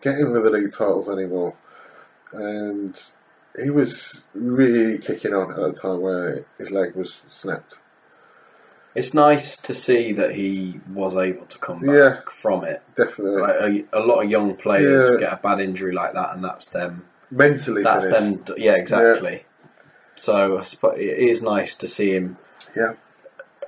[0.00, 1.54] getting the league titles anymore
[2.32, 3.12] and
[3.60, 7.80] he was really kicking on at the time where his leg was snapped.
[8.98, 12.20] It's nice to see that he was able to come back Yeah.
[12.30, 12.82] from it.
[12.96, 13.60] Definitely Like
[13.92, 15.18] a, a lot of young players Yeah.
[15.18, 17.04] get a bad injury like that, and that's them.
[17.30, 18.46] mentally That's finished.
[18.46, 18.56] them.
[18.58, 19.44] Yeah, exactly.
[20.16, 22.38] So I suppose it is nice to see him.
[22.76, 22.92] Yeah,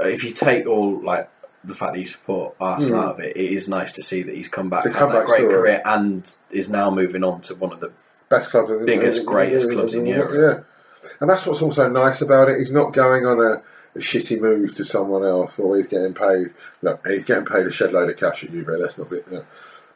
[0.00, 1.28] uh, If you take all like
[1.62, 3.08] the fact that you support Arsenal hmm.
[3.08, 5.26] out of it, it is nice to see that he's come back, had that comeback
[5.26, 5.52] great story.
[5.54, 7.92] career, and is now moving on to one of the
[8.28, 10.32] best clubs, in Biggest, greatest clubs in in- Europe.
[10.34, 12.58] Yeah, and that's what's also nice about it.
[12.58, 13.62] He's not going on a,
[13.94, 16.50] a shitty move to someone else, or he's getting paid.
[16.82, 18.68] Look, and he's getting paid a shed load of cash at Juve.
[18.68, 19.20] Let's not be.
[19.30, 19.44] Know.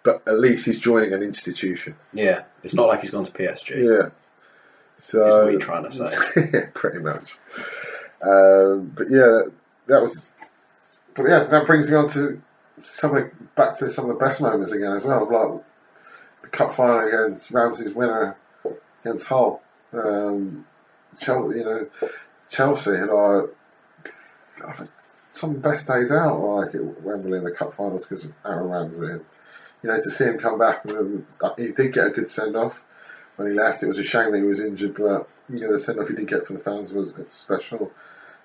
[0.02, 1.96] But at least he's joining an institution.
[2.12, 3.84] Yeah, it's not like he's gone to PSG.
[3.84, 4.10] Yeah.
[4.98, 6.50] So Is what you're trying to say.
[6.52, 7.36] yeah, pretty much.
[8.22, 9.42] Um, but yeah,
[9.86, 10.32] that was.
[11.14, 12.40] But yeah, that brings me on to
[12.82, 15.28] something back to some of the best moments again as well.
[15.30, 15.62] Like
[16.42, 18.36] the cup final against Ramsey's winner
[19.04, 19.62] against Hull.
[19.92, 20.66] Um,
[21.20, 21.88] Chelsea, you know,
[22.48, 23.10] Chelsea and
[24.68, 24.72] I.
[24.72, 24.90] think
[25.32, 28.32] Some of the best days out, like at Wembley in the cup finals because of
[28.46, 29.06] Aaron Ramsey.
[29.06, 29.24] And,
[29.82, 32.84] you know, to see him come back, with, he did get a good send off
[33.34, 33.82] when he left.
[33.82, 36.14] It was a shame that he was injured, but you know, the send off he
[36.14, 37.90] did get for the fans was special.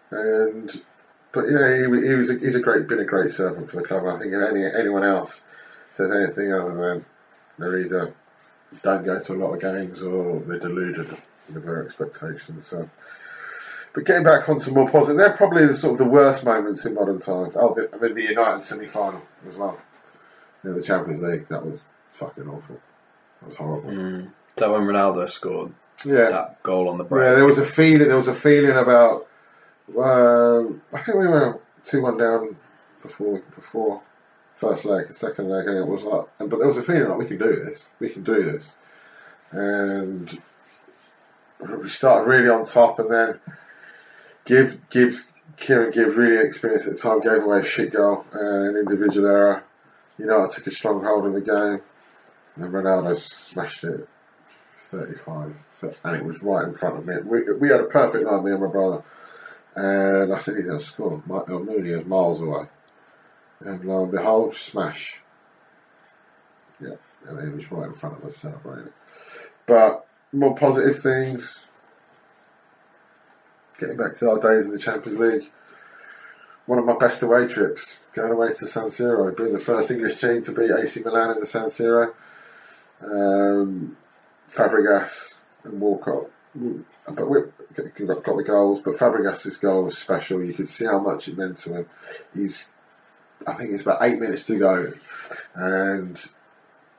[0.10, 0.84] And
[1.32, 3.84] but yeah, he, he was a, he's a great been a great servant for the
[3.84, 4.04] club.
[4.06, 5.46] And I think if any anyone else
[5.92, 7.06] says anything other than
[7.60, 8.16] they're either
[8.82, 11.10] don't go to a lot of games or they're deluded
[11.54, 12.66] with their expectations.
[12.66, 12.90] So.
[13.94, 16.86] But getting back on some more positive, they're probably the sort of the worst moments
[16.86, 17.56] in modern times.
[17.58, 19.80] Oh, the, I mean the United semi-final as well.
[20.64, 22.80] Know, the Champions League that was fucking awful.
[23.40, 23.90] That was horrible.
[23.92, 24.32] Mm.
[24.58, 25.72] That when Ronaldo scored
[26.06, 27.24] Yeah, that goal on the break?
[27.24, 27.36] yeah.
[27.36, 28.08] There was a feeling.
[28.08, 29.26] There was a feeling about.
[29.98, 32.58] I think we were two one down
[33.02, 34.02] before before
[34.56, 36.26] first leg, second leg, and it was like.
[36.38, 37.88] But there was a feeling like we can do this.
[38.00, 38.76] We can do this,
[39.52, 40.38] and
[41.82, 43.40] we started really on top, and then
[44.50, 48.40] Gibbs, Gibbs, Kieran Gibbs, really experienced at the time, gave away a shit goal, uh,
[48.40, 49.64] an individual error.
[50.18, 51.82] United took a strong hold of the game,
[52.56, 54.10] and Ronaldo smashed it
[54.80, 55.56] 35,
[56.04, 57.18] and it was right in front of me.
[57.24, 59.04] We, we had a perfect night, me and my brother,
[59.76, 61.22] and I said he's going to score.
[61.28, 62.66] Michael Mooney was miles away,
[63.60, 65.22] and lo and behold, smash.
[66.82, 66.96] Yeah,
[67.28, 68.94] and he was right in front of us celebrating.
[69.68, 71.66] But more positive things.
[73.80, 75.50] Getting back to our days in the Champions League,
[76.66, 80.20] one of my best away trips, going away to San Siro, being the first English
[80.20, 82.14] team to beat AC Milan in the San Siro.
[83.02, 83.96] Um,
[84.52, 86.30] Fabregas and Walcott,
[87.08, 87.40] but we
[87.74, 88.82] got, got the goals.
[88.82, 90.44] But Fabregas's goal was special.
[90.44, 91.86] You could see how much it meant to him.
[92.36, 92.76] He's,
[93.48, 94.92] I think it's about eight minutes to go,
[95.56, 96.34] and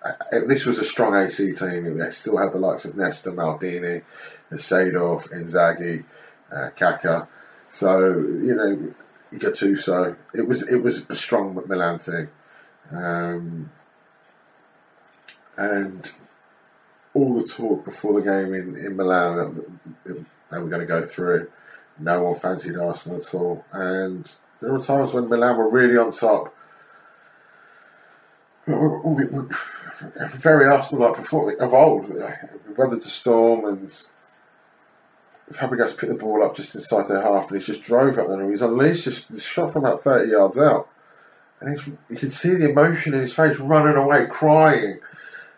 [0.03, 0.12] uh,
[0.47, 1.99] this was a strong AC team.
[1.99, 4.03] They still had the likes of Nesta, Maldini,
[4.51, 6.05] Seedorf, Inzaghi,
[6.53, 7.29] uh, Kaka.
[7.71, 8.95] So you know,
[9.33, 10.17] Gattuso.
[10.35, 12.31] It was it was a strong Milan team,
[12.91, 13.71] um,
[15.57, 16.13] and
[17.15, 19.37] all the talk before the game in, in Milan
[20.05, 21.51] that they were going to go through.
[21.99, 26.13] No one fancied Arsenal at all, and there were times when Milan were really on
[26.13, 26.55] top.
[28.67, 32.09] Very Arsenal-like performing of old.
[32.09, 32.23] We
[32.77, 34.09] weathered the storm and
[35.53, 38.45] Fabregas picked the ball up just inside their half and he just drove at them.
[38.45, 40.89] He was unleashed, just shot from about 30 yards out.
[41.61, 45.01] And you could see the emotion in his face, running away, crying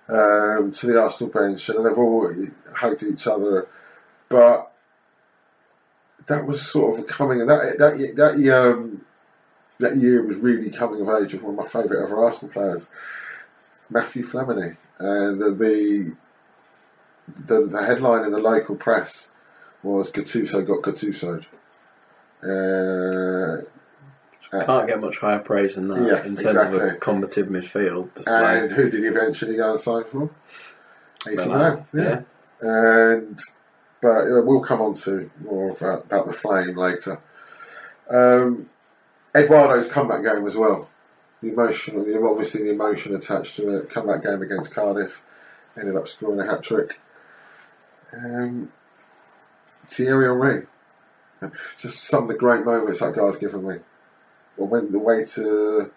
[0.08, 1.68] um, to the Arsenal bench.
[1.68, 2.34] And they've all
[2.74, 3.68] hugged each other.
[4.28, 4.72] But
[6.26, 9.04] that was sort of coming, that, that, that, um,
[9.78, 12.90] that year was really coming of age of one of my favourite ever Arsenal players,
[13.90, 14.76] Mathieu Flamini.
[14.98, 16.16] And the,
[17.28, 19.31] the, the headline in the local press
[19.82, 21.46] was Gattuso got Gattuso'd.
[22.42, 23.62] Uh,
[24.64, 28.60] Can't get much higher praise than that Yeah, in terms of a combative midfield display.
[28.60, 30.30] and who did he eventually go and sign for?
[31.26, 32.26] AC Milan, Milan,
[32.62, 32.68] yeah.
[32.68, 33.38] And
[34.00, 37.20] but uh, we'll come on to more about, about the flame later.
[38.10, 38.68] Um,
[39.34, 40.90] Eduardo's comeback game as well.
[41.40, 43.90] The emotional, the, obviously the emotion attached to it.
[43.90, 45.22] Comeback game against Cardiff,
[45.78, 47.00] ended up scoring a hat trick.
[48.12, 48.72] Um,
[49.96, 50.66] Thierry Henry,
[51.78, 53.76] just some of the great moments that guy's given me.
[54.56, 55.90] Well, went the way to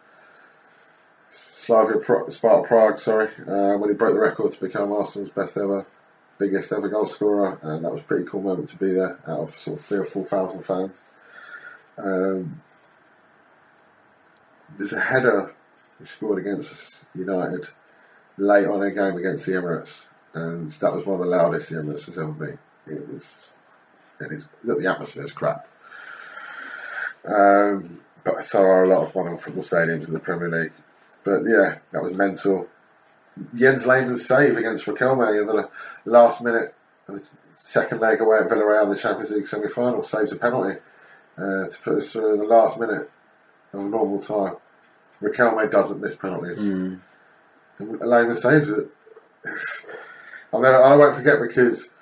[1.29, 5.85] Slavia Sparta Prague, sorry, uh, when he broke the record to become Arsenal's best ever,
[6.37, 9.39] biggest ever goal scorer, and that was a pretty cool moment to be there out
[9.39, 11.05] of sort of three or four thousand fans.
[11.97, 12.61] Um,
[14.77, 15.53] there's a header
[15.99, 17.69] he scored against United
[18.37, 21.77] late on a game against the Emirates, and that was one of the loudest the
[21.77, 22.59] Emirates has ever been.
[22.87, 23.54] It was,
[24.19, 25.67] it is, look, the atmosphere is crap.
[27.25, 30.71] Um, but so are a lot of modern football stadiums in the Premier League.
[31.23, 32.67] But yeah, that was mental.
[33.53, 35.69] Jens Lehmann's save against Riquelme in the
[36.05, 36.73] last minute
[37.07, 40.37] of the second leg away at Villarreal in the Champions League semi final saves a
[40.37, 40.79] penalty
[41.37, 43.09] uh, to put us through in the last minute
[43.73, 44.55] of normal time.
[45.21, 46.63] Riquelme doesn't miss penalties.
[47.77, 48.87] And Lehmann saves it.
[50.53, 51.93] I'll never, I won't forget because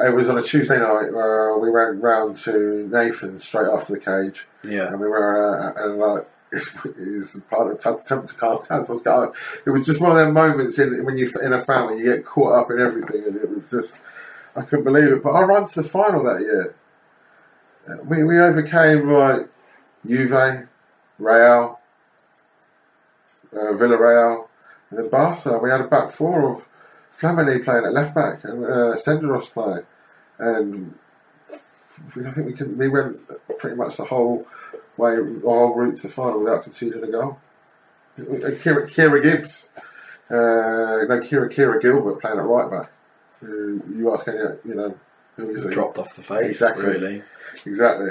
[0.00, 1.08] it was on a Tuesday night.
[1.10, 4.88] Uh, we went round to Nathan's straight after the cage, Yeah.
[4.88, 6.28] and we were uh, and like.
[6.50, 8.86] It's, it's part of Tad's attempt to calm down.
[8.86, 9.32] So I was going,
[9.66, 12.24] it was just one of them moments in when you in a family you get
[12.24, 14.02] caught up in everything, and it was just
[14.56, 15.22] I couldn't believe it.
[15.22, 16.74] But I ran to the final that year.
[18.06, 19.50] We we overcame like
[20.06, 20.66] Juve,
[21.18, 21.80] Real,
[23.52, 24.48] uh, Villarreal,
[24.88, 25.58] and then Barca.
[25.58, 26.68] We had a back four of
[27.12, 29.84] Flamini playing at left back and uh, Senderos playing,
[30.38, 30.94] and
[32.24, 33.18] I think we could, we went
[33.58, 34.46] pretty much the whole
[34.96, 37.38] way, whole route to the final without conceding a goal.
[38.16, 39.68] And Kira, Kira Gibbs,
[40.30, 42.90] uh, no Kira Kerrea Gilbert playing at right back.
[43.42, 44.98] Uh, you ask any, you know,
[45.36, 45.70] who is he?
[45.70, 46.86] Dropped off the face, Exactly.
[46.86, 47.22] really.
[47.64, 48.10] Exactly.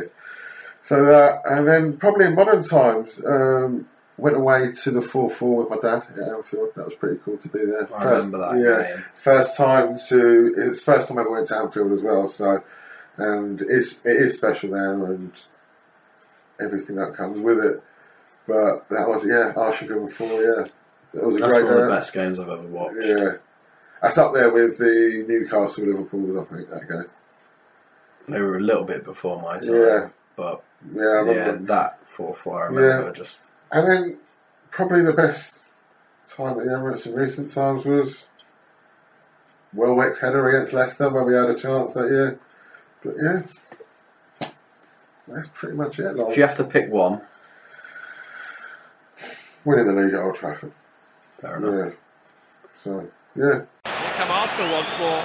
[0.82, 5.56] So that, and then probably in modern times, um, went away to the 4 4
[5.66, 6.70] with my dad at Anfield.
[6.76, 7.88] That was pretty cool to be there.
[7.96, 9.06] I remember that Yeah, game.
[9.14, 12.28] first time to, it's first time I ever went to Anfield as well.
[12.28, 12.64] So,
[13.18, 15.32] and it's, it is special there and
[16.60, 17.84] everything that comes with it.
[18.48, 20.68] But that was, yeah, Arsenal 4, yeah.
[21.14, 22.98] That was a That's great one of the best games I've ever watched.
[23.06, 23.34] Yeah.
[24.02, 27.06] That's up there with the Newcastle Liverpool, I think, that game.
[28.28, 29.74] They were a little bit before my time.
[29.76, 30.10] Yeah.
[30.36, 33.12] But Yeah, I yeah, that 4 4, I remember Yeah.
[33.12, 33.42] just.
[33.72, 34.18] And then
[34.72, 35.62] probably the best
[36.26, 38.28] time at the Emirates in recent times was
[39.74, 42.40] Welbeck's header against Leicester when we had a chance that year.
[43.04, 43.42] But yeah,
[45.28, 46.16] that's pretty much it.
[46.16, 47.22] Like, If you have to pick one,
[49.66, 50.72] winning the league at Old Trafford.
[51.42, 51.94] fair enough.
[51.94, 51.98] Yeah.
[52.74, 55.22] So yeah, Here come Arsenal once more.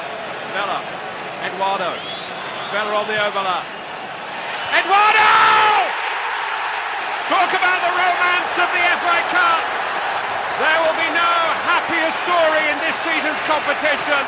[0.53, 0.83] Vela.
[1.47, 1.91] Eduardo.
[2.73, 3.65] Vela on the overlap.
[4.73, 5.12] Eduardo!
[7.33, 9.61] Talk about the romance of the FA Cup.
[10.61, 11.33] There will be no
[11.65, 14.21] happier story in this season's competition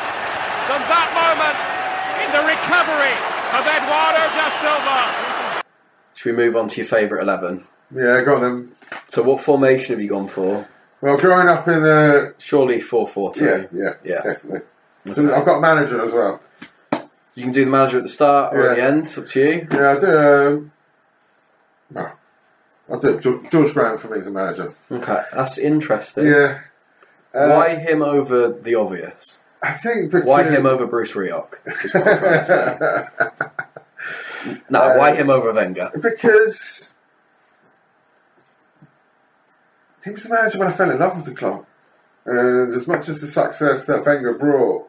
[0.73, 1.57] than that moment
[2.25, 3.13] in the recovery
[3.53, 5.61] of Eduardo da Silva.
[6.15, 7.63] Should we move on to your favourite 11?
[7.93, 8.71] yeah, I got them.
[9.09, 10.67] So, what formation have you gone for?
[11.01, 13.45] Well, growing up in the Surely 4 4 2.
[13.45, 14.21] yeah, yeah, Yeah.
[14.23, 14.61] definitely.
[15.07, 16.41] I've got manager as well.
[17.35, 19.39] You can do the manager at the start or at the end, it's up to
[19.39, 19.67] you.
[19.71, 20.07] Yeah, I do.
[20.17, 20.71] Um,
[21.91, 22.19] well,
[22.91, 23.19] I do.
[23.49, 24.73] George, Graham for me is a manager.
[24.91, 26.27] Okay, that's interesting.
[26.27, 26.61] Yeah.
[27.33, 29.43] Uh, Why him over the obvious?
[29.61, 31.55] I think because Why him over Bruce Rioch?
[31.83, 33.07] Is what I'm trying to say.
[34.69, 35.91] no, why him over Wenger?
[35.99, 36.99] Because
[40.03, 41.65] he was the manager when I fell in love with the club.
[42.25, 44.87] And as much as the success that Wenger brought,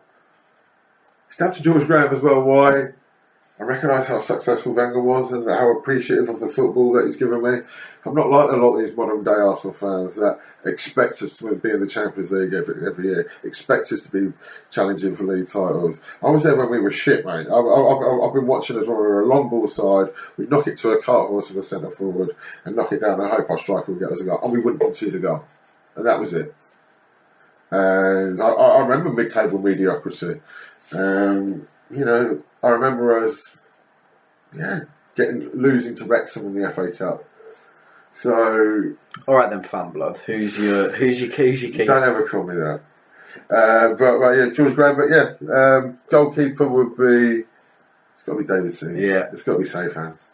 [1.29, 2.91] it's down to George Graham as well why
[3.59, 7.43] I recognise how successful Wenger was and how appreciative of the football that he's given
[7.43, 7.61] me.
[8.05, 11.57] I'm not like a lot of these modern day Arsenal fans that expect us to
[11.57, 14.35] be in the Champions League every, every year, expect us to be
[14.71, 16.03] challenging for league titles.
[16.23, 17.47] I was there when we were shit, mate.
[17.49, 20.13] I, I've been watching us when we were a long ball side.
[20.37, 23.21] We'd knock it to a cart horse in the centre forward and knock it down
[23.21, 24.41] and hope our striker would get us a goal.
[24.43, 25.47] And we wouldn't concede a goal.
[25.95, 26.55] And that was it.
[27.71, 30.43] And I, I remember mid-table mediocrity.
[30.93, 33.57] Um, you know, I remember us,
[34.55, 34.81] yeah,
[35.15, 37.25] getting losing to Wrexham in the FA Cup.
[38.15, 38.95] So
[39.27, 40.19] All right then, fan blood.
[40.19, 41.85] Who's your who's your who's your keeper?
[41.85, 42.81] don't ever call me that.
[43.51, 44.97] Uh, but well, yeah, George Graham.
[44.97, 47.45] But yeah, um, goalkeeper would be.
[48.15, 48.97] It's got to be David Seaman.
[48.97, 49.29] Yeah.
[49.31, 50.33] it's got to be safe hands.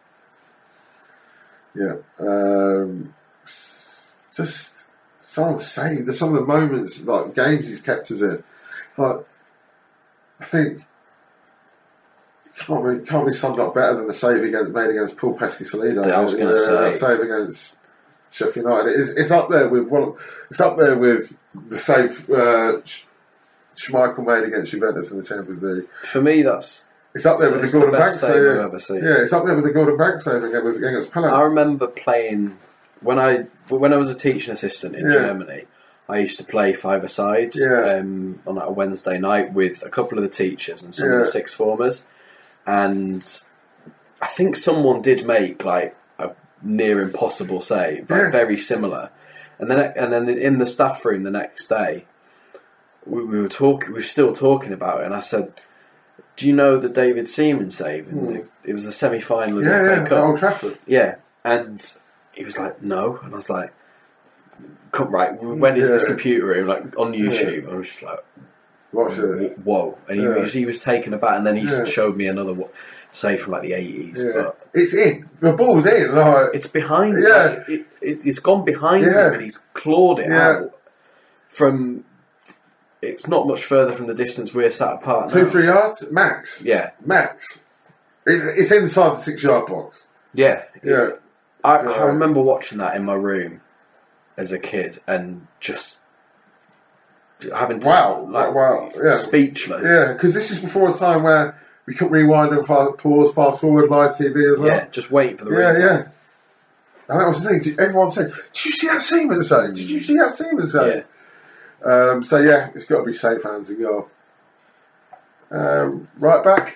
[1.75, 3.13] Yeah, um,
[3.45, 8.45] just some of the save, some of the moments, like games he's kept us in.
[8.97, 9.27] Like,
[10.39, 10.85] I think
[12.67, 16.07] can't be can't be summed up better than the save against made against Paul Peschisolido.
[16.07, 16.93] Yeah, I was gonna say.
[16.93, 17.79] save against
[18.31, 18.91] Sheffield United.
[18.99, 20.15] It's, it's up there with one.
[20.51, 22.81] It's up there with the save uh,
[23.77, 25.89] Schmeichel made against Juventus in the Champions League.
[26.05, 26.89] For me, that's.
[27.15, 28.37] It's up there with the the Gordon Banks best save.
[28.57, 29.05] I've ever seen.
[29.05, 31.31] Yeah, it's up there with the Gordon Banks save again against Palace.
[31.33, 32.57] I remember playing
[33.01, 35.13] when I when I was a teaching assistant in Yeah.
[35.19, 35.65] Germany.
[36.09, 37.97] I used to play five sides Yeah.
[37.99, 41.25] um, on a Wednesday night with a couple of the teachers and some of the
[41.25, 42.11] sixth formers,
[42.67, 43.27] and
[44.21, 46.31] I think someone did make like a
[46.63, 48.31] near impossible save, like Yeah.
[48.31, 49.11] very similar.
[49.59, 52.07] And then and then in the staff room the next day,
[53.07, 53.89] we, we were talking.
[53.91, 55.53] We were still talking about it, and I said,
[56.37, 58.09] "Do you know the David Seaman save?
[58.09, 59.71] In the, it was the semi final of Hmm.
[59.71, 60.25] yeah, the yeah, Cup.
[60.25, 60.79] Old Trafford.
[60.87, 61.97] Yeah, and
[62.33, 63.73] he was like, "No," and I was like,
[64.93, 68.19] "Come right, when is this computer room like on YouTube?" And I was just like,
[68.93, 69.53] Watch this.
[69.65, 70.35] "Whoa!" And he, Yeah.
[70.37, 71.85] was, he was taken aback, and then he Yeah.
[71.85, 72.69] showed me another one,
[73.11, 74.33] say from like the eighties, Yeah.
[74.35, 75.29] but It's in.
[75.41, 76.15] The ball's in.
[76.15, 77.23] Like it's behind.
[77.23, 77.63] Yeah.
[77.69, 79.29] it, it, it's gone behind Yeah.
[79.29, 80.77] him, and he's clawed it out
[81.49, 82.05] from
[83.01, 85.29] it's not much further from the distance we're sat apart.
[85.31, 85.49] Two, now.
[85.49, 86.63] three yards max.
[86.65, 87.65] Yeah, Max.
[88.25, 90.07] It's, it's inside the six yard box.
[90.33, 91.11] yeah, Yeah.
[91.65, 91.91] I, Yeah.
[91.91, 93.61] I remember watching that in my room
[94.37, 96.02] as a kid and just
[97.55, 99.13] having to Wow, like wow, yeah.
[99.13, 99.83] speechless.
[99.83, 103.61] Yeah, because this is before a time where we couldn't rewind and fa- pause, fast
[103.61, 104.69] forward live TV as well.
[104.69, 105.81] Yeah, just waiting for the Yeah, replay.
[105.81, 106.09] yeah.
[107.09, 107.77] And that was the thing.
[107.79, 109.67] Everyone said, "Did you see that Seaman say?
[109.69, 111.05] Did you see that Seaman say?"
[111.85, 114.09] Um, so yeah, it's got to be safe hands and goal.
[115.51, 116.75] Um, right back,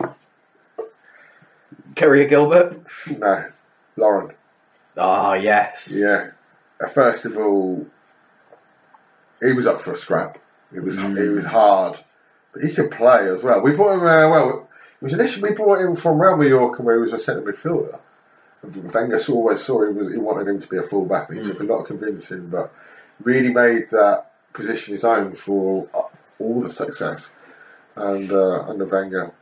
[1.94, 2.76] Kerrea Gilbert.
[3.18, 3.44] no,
[3.96, 4.32] Lauren.
[4.98, 5.94] Ah, yes.
[5.96, 6.30] Yeah.
[6.82, 7.86] Uh, First of all,
[9.40, 10.38] he was up for a scrap.
[10.74, 11.98] It was he was hard,
[12.52, 13.60] but he could play as well.
[13.60, 14.00] We bought him.
[14.00, 14.68] Uh, well,
[15.00, 17.98] it was initially we bought him from Real Mallorca, where he was a centre midfielder.
[18.62, 21.44] And Wenger always saw he was he wanted him to be a fullback, and he
[21.44, 22.72] took a lot of convincing, but
[23.22, 26.02] really made that position his own for uh,
[26.38, 27.34] all the success
[27.94, 29.32] and uh, under Wenger.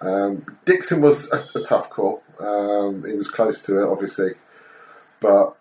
[0.00, 2.22] Um, Dixon was a, a tough call.
[2.38, 4.32] Um, he was close to it, obviously,
[5.20, 5.56] but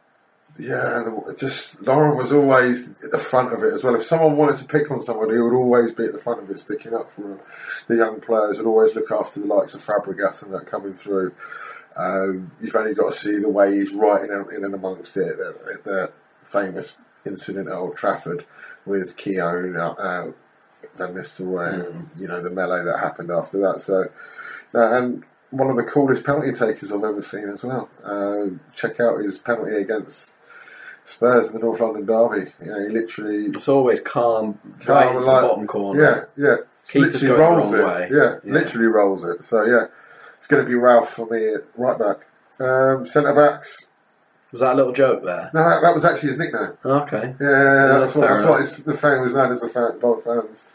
[0.60, 3.96] yeah, just Lauren was always at the front of it as well.
[3.96, 6.50] If someone wanted to pick on somebody, he would always be at the front of
[6.50, 7.40] it, sticking up for them.
[7.88, 11.34] The young players would always look after the likes of Fabregas and that coming through.
[11.96, 15.38] Um, you've only got to see the way he's right in, in and amongst it.
[15.38, 16.12] The, the
[16.44, 18.46] famous incident at Old Trafford
[18.86, 20.32] with Keown, uh, uh,
[20.98, 23.82] Van Nistelrooy, and, you know the melee that happened after that.
[23.82, 24.10] So,
[24.76, 27.90] uh, and one of the coolest penalty takers I've ever seen as well.
[28.04, 30.40] Uh, check out his penalty against
[31.10, 32.52] Spurs in the North London derby.
[32.62, 36.30] You know, he literally It's always calm, Calm right into like- the bottom corner.
[36.38, 36.56] yeah, yeah.
[36.88, 37.86] Keeper's literally rolls it.
[37.86, 38.10] way.
[38.12, 38.54] Yeah, Yeah.
[38.54, 39.44] literally rolls it.
[39.44, 39.86] So yeah,
[40.38, 42.18] it's going to be Ralph for me at right back.
[42.60, 43.88] Um, Centre backs.
[44.52, 45.52] Was that a little joke there?
[45.54, 46.72] No, that, that was actually his nickname.
[46.84, 47.36] Okay.
[47.40, 50.22] Yeah, that's what that's what his, the fan was known as the fan by the
[50.26, 50.66] fans.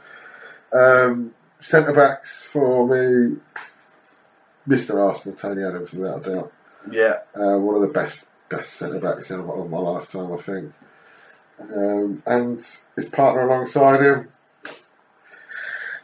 [0.72, 3.36] Um, Centre backs for me,
[4.68, 4.96] Mr.
[5.04, 6.52] Arsenal, Tony Adams, without a doubt.
[6.90, 7.18] Yeah.
[7.34, 10.72] Uh, one of the best best centre backs in of my lifetime, I think.
[11.60, 12.56] Um, and
[12.96, 14.28] his partner alongside him,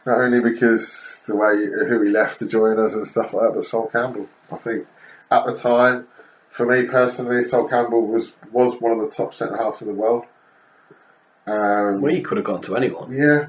[0.05, 1.55] not only because the way
[1.87, 4.27] who he left to join us and stuff like that, but Sol Campbell.
[4.51, 4.87] I think
[5.29, 6.07] at the time,
[6.49, 9.93] for me personally, Sol Campbell was was one of the top centre halves in the
[9.93, 10.25] world.
[11.47, 13.11] Um, Well, he could have gone to anyone.
[13.13, 13.47] yeah.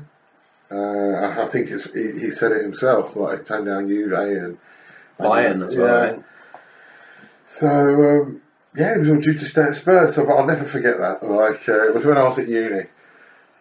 [0.71, 4.59] Uh, I think it's, he, he said it himself, like he turned down Juve and
[5.21, 6.13] Bayern as well, Yeah.
[6.17, 6.59] I.
[7.47, 8.42] So um,
[8.77, 9.45] yeah, it was all due to
[9.75, 10.15] Spurs.
[10.15, 11.23] So, but I'll never forget that.
[11.23, 12.85] Like uh, it was when I was at uni,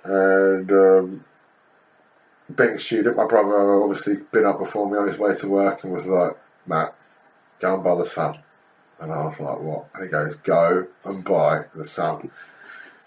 [0.04, 1.26] and um,
[2.56, 5.84] being a student, my brother obviously been up before me on his way to work,
[5.84, 6.96] and was like, "Matt,
[7.60, 8.40] go and buy the Sun."
[9.00, 12.32] And I was like, "What?" And he goes, "Go and buy the Sun."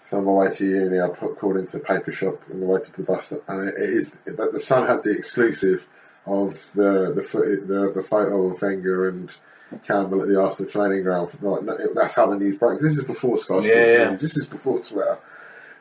[0.03, 2.65] So on my way to uni, I put, called into the paper shop on the
[2.67, 5.87] way to the bus and it, it is that the Sun had the exclusive
[6.27, 9.35] of the the the, the photo of Wenger and
[9.83, 11.35] Campbell at the Arsenal training ground.
[11.41, 12.81] Like, that's how the news broke.
[12.81, 14.09] This is before Sky Sports Yeah, yeah.
[14.11, 15.17] This is before Twitter.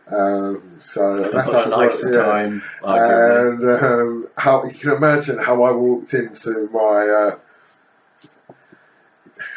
[0.06, 2.24] Um, so that's how it nicer yeah.
[2.24, 2.62] time.
[2.82, 7.08] And um, how you can imagine how I walked into my.
[7.08, 7.38] Uh,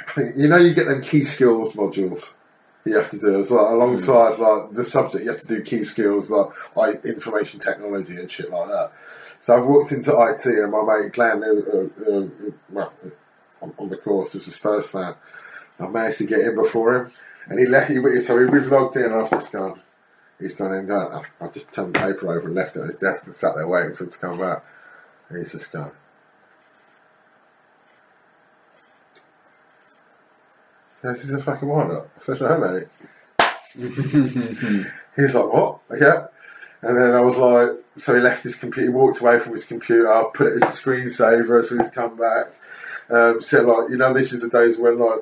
[0.07, 2.33] I think you know you get them key skills modules
[2.87, 5.23] you have to do as well alongside like the subject.
[5.23, 8.91] You have to do key skills like like information technology and shit like that.
[9.39, 12.93] So I've walked into IT and my mate Glenn, who, uh, uh, well,
[13.61, 15.15] on, on the course, was a Spurs fan.
[15.79, 17.11] I managed to get in before him,
[17.47, 17.89] and he left.
[17.89, 19.79] He, so we've logged in, and I've just gone.
[20.39, 21.25] He's gone in, and gone.
[21.41, 23.67] I've just turned the paper over and left it on his desk and sat there
[23.67, 24.63] waiting for him to come back.
[25.29, 25.91] And he's just gone.
[31.03, 32.09] This is a fucking up.
[32.17, 32.87] I said, no, mate.
[35.15, 35.79] He's like, what?
[35.99, 36.27] Yeah.
[36.81, 39.65] And then I was like, so he left his computer, he walked away from his
[39.65, 42.47] computer, I've put it as a screensaver so he's come back.
[43.09, 45.19] Um, said, like, you know, this is the days when, like,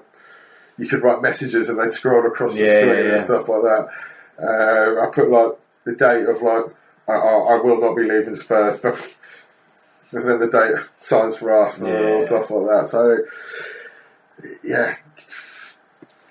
[0.77, 3.13] you could write messages and they'd scroll across the screen yeah, yeah.
[3.15, 3.89] and stuff like that.
[4.41, 5.51] Uh, I put, like,
[5.85, 6.65] the date of, like,
[7.07, 9.17] I, I, I will not be leaving Spurs, but.
[10.11, 12.15] And then the date signs for Arsenal Yeah.
[12.15, 12.87] and stuff like that.
[12.87, 13.17] So,
[14.63, 14.95] yeah,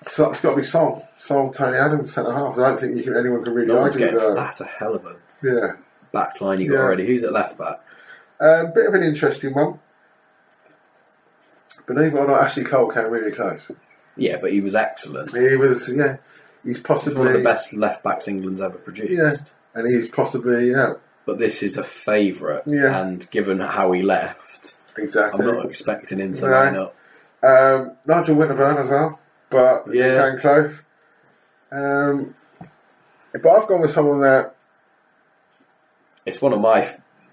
[0.07, 1.07] so it's got to be Sol.
[1.17, 2.57] Sol, Tony Adams, centre half.
[2.57, 4.35] I don't think you can, anyone can really No argue with that.
[4.35, 5.73] That's a hell of a Yeah.
[6.11, 6.81] back line you got Yeah.
[6.83, 7.05] already.
[7.05, 7.81] Who's at left back?
[8.39, 9.79] Um, bit of an interesting one.
[11.85, 13.69] Believe it or not, Ashley Cole came really close.
[14.17, 15.35] Yeah, but he was excellent.
[15.35, 16.17] He was, yeah,
[16.63, 19.11] he's He's possibly one of the best left backs England's ever produced.
[19.11, 20.93] Yeah, and he's possibly, yeah,
[21.25, 22.99] But this is a favourite, Yeah.
[23.01, 25.45] and given how he left, exactly.
[25.45, 26.51] I'm not expecting him to No.
[26.51, 26.95] line up.
[27.43, 29.19] Um, Nigel Winterburn as well,
[29.49, 30.29] but Yeah.
[30.29, 30.85] came close.
[31.71, 32.33] Um,
[33.33, 34.55] but I've gone with someone that
[36.25, 36.89] It's one of my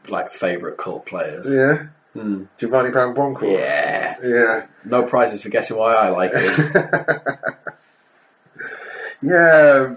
[0.08, 1.50] like favourite cult players.
[1.50, 1.84] Yeah.
[2.12, 2.44] Hmm.
[2.58, 3.58] Giovanni Van Bronckhorst.
[3.58, 4.16] Yeah.
[4.22, 4.66] Yeah.
[4.84, 7.38] No prizes for guessing why I like it.
[9.22, 9.94] Yeah,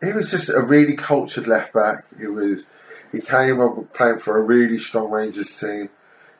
[0.00, 2.04] he was just a really cultured left back.
[2.18, 2.68] He was
[3.10, 5.90] he came up playing for a really strong Rangers team.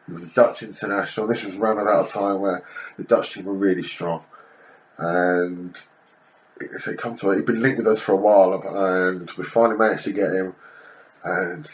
[0.07, 1.27] He was a Dutch international.
[1.27, 2.65] This was around about a time where
[2.97, 4.25] the Dutch team were really strong,
[4.99, 5.77] and
[6.79, 7.37] so he come to it.
[7.37, 10.55] He'd been linked with us for a while, and we finally managed to get him.
[11.25, 11.67] And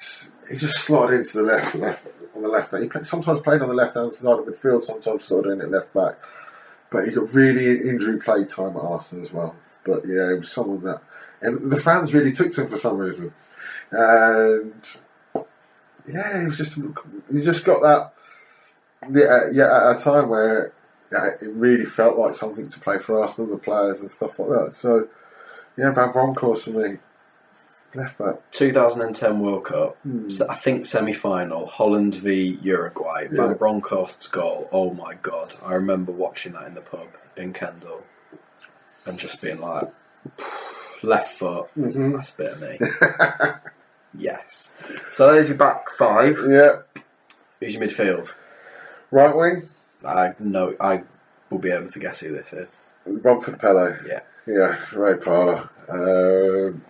[0.51, 2.07] he just slotted into the left, left
[2.39, 2.75] on the left.
[2.75, 5.93] He sometimes played on the left hand side of midfield, sometimes slotted in at left
[5.93, 6.17] back.
[6.91, 9.57] But he got really injury play time at Arsenal as well.
[9.85, 11.03] But yeah, it was someone that,
[11.43, 13.35] and the fans really took to him for some reason.
[13.91, 14.73] And
[16.07, 16.95] yeah, he was just, you
[17.45, 18.15] just got that.
[19.11, 20.73] Yeah, yeah, at a time where
[21.13, 24.49] yeah, it really felt like something to play for Arsenal, the players and stuff like
[24.49, 24.75] that.
[24.75, 25.09] So
[25.77, 26.99] yeah, Van Bronckhorst for me,
[27.95, 28.37] left back.
[28.53, 29.97] 2010 World Cup,
[30.49, 33.27] I think semi final, Holland v Uruguay.
[33.31, 33.55] Van Yeah.
[33.55, 35.55] Bronckhorst's goal, oh my god.
[35.65, 38.03] I remember watching that in the pub in Kendal
[39.07, 39.89] and just being like,
[41.03, 42.79] left foot, that's a bit of me.
[44.19, 44.77] yes.
[45.09, 46.39] So there's your back five.
[46.49, 46.81] Yeah,
[47.61, 48.35] Who's your midfield?
[49.11, 49.63] right wing,
[50.05, 51.03] I know, I
[51.51, 52.83] will be able to guess who this is.
[53.07, 53.97] Romford Pele.
[54.07, 54.21] Yeah.
[54.47, 55.71] Yeah, Ray Parlour.
[55.89, 56.83] Um,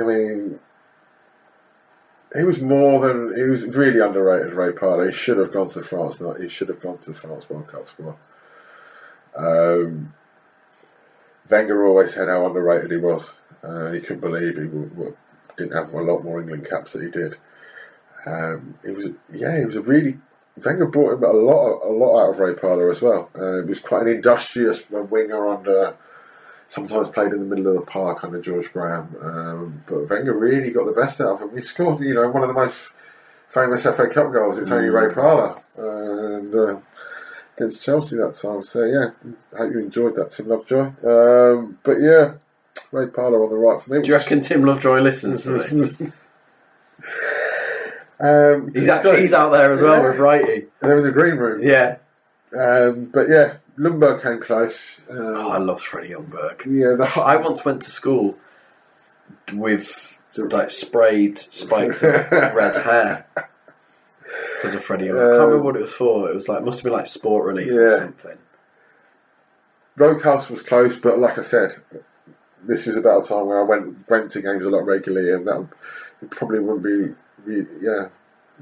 [0.00, 0.58] I mean,
[2.34, 4.54] he was more than he was really underrated.
[4.54, 5.06] Ray Parlour.
[5.06, 6.20] He should have gone to France.
[6.20, 8.16] Not he should have gone to the France World Cup squad.
[9.36, 10.14] Um,
[11.50, 13.36] Wenger always said how underrated he was.
[13.62, 15.16] Uh, he couldn't believe he w- w-
[15.56, 17.36] didn't have a lot more England caps that he did.
[18.26, 20.18] Um, it was yeah, he was a really
[20.62, 23.30] Wenger brought him a lot a lot out of Ray Parlour as well.
[23.34, 25.96] Uh, he was quite an industrious winger under
[26.68, 29.14] sometimes played in the middle of the park under George Graham.
[29.22, 31.54] Um, but Wenger really got the best out of him.
[31.56, 32.94] He scored, you know, one of the most
[33.48, 34.58] famous FA Cup goals.
[34.58, 36.80] It's only Ray Parlour and uh,
[37.56, 38.62] against Chelsea that time.
[38.62, 39.10] So yeah,
[39.54, 40.92] I hope you enjoyed that, Tim Lovejoy.
[41.06, 42.34] Um, but yeah,
[42.92, 44.02] Ray Parlour on the right for me.
[44.02, 46.02] Do you reckon Tim Lovejoy listens to this?
[48.20, 50.08] Um, He's actually he's out there as well Yeah.
[50.10, 50.66] with Righty.
[50.80, 51.60] They're in the green room.
[51.62, 51.96] Yeah.
[52.56, 55.00] Um, but yeah, Ljungberg came close.
[55.10, 56.64] Um, Oh, I love Freddie Ljungberg.
[56.66, 58.36] yeah, the I once went to school
[59.52, 60.20] with
[60.50, 63.26] like sprayed, spiked red hair
[64.56, 65.16] because of Freddie Young.
[65.16, 66.28] I can't remember what it was for.
[66.30, 67.96] It was like must have been like sport relief or Yeah.
[67.98, 68.38] something.
[69.96, 71.76] Roadhouse was close, but like I said,
[72.64, 75.46] this is about a time where I went went to games a lot regularly, and
[75.46, 75.68] that
[76.22, 77.14] it probably wouldn't be.
[77.44, 78.08] Really, yeah,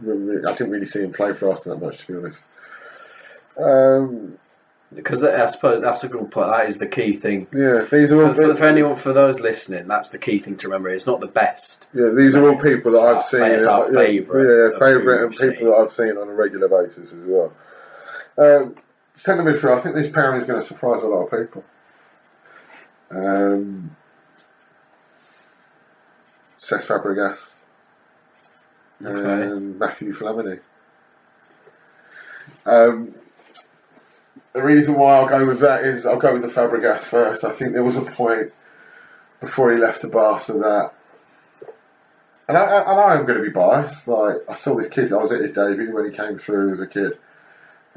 [0.01, 2.47] I didn't really see him play for Arsenal that much, to be honest.
[3.59, 4.37] Um,
[4.95, 6.49] Because I suppose that's a good point.
[6.49, 7.47] That is the key thing.
[7.53, 10.39] yeah, these are For, all for, people, for anyone, for those listening, that's the key
[10.39, 10.91] thing to remember.
[10.91, 11.89] It's not the best.
[11.95, 13.43] yeah, these are all people that I've seen.
[13.43, 15.67] it's our yeah, favourite yeah, favourite, and people seen.
[15.69, 17.53] that I've seen on a regular basis as well.
[18.37, 18.77] Um,
[19.15, 21.65] centre midfield, I think this pairing is going to surprise a lot of people.
[23.11, 23.97] Um,
[26.59, 27.55] Cesc Fabregas
[29.05, 29.47] Okay.
[29.47, 30.61] and Mathieu Flamini.
[32.65, 33.15] Um,
[34.55, 37.45] the reason why I'll go with that is I'll go with the Fabregas first.
[37.45, 38.53] I think there was a point
[39.41, 40.93] before he left the Barca that,
[42.49, 44.07] and I, I- and I am going to be biased.
[44.09, 46.81] Like I saw this kid, I was at his debut when he came through as
[46.81, 47.19] a kid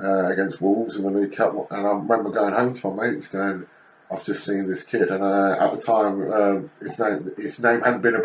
[0.01, 3.27] uh, against Wolves in the League Cup, and I remember going home to my mates
[3.27, 3.67] going.
[4.11, 7.81] I've just seen this kid, and uh, at the time, um, his name his name
[7.81, 8.19] hadn't been uh,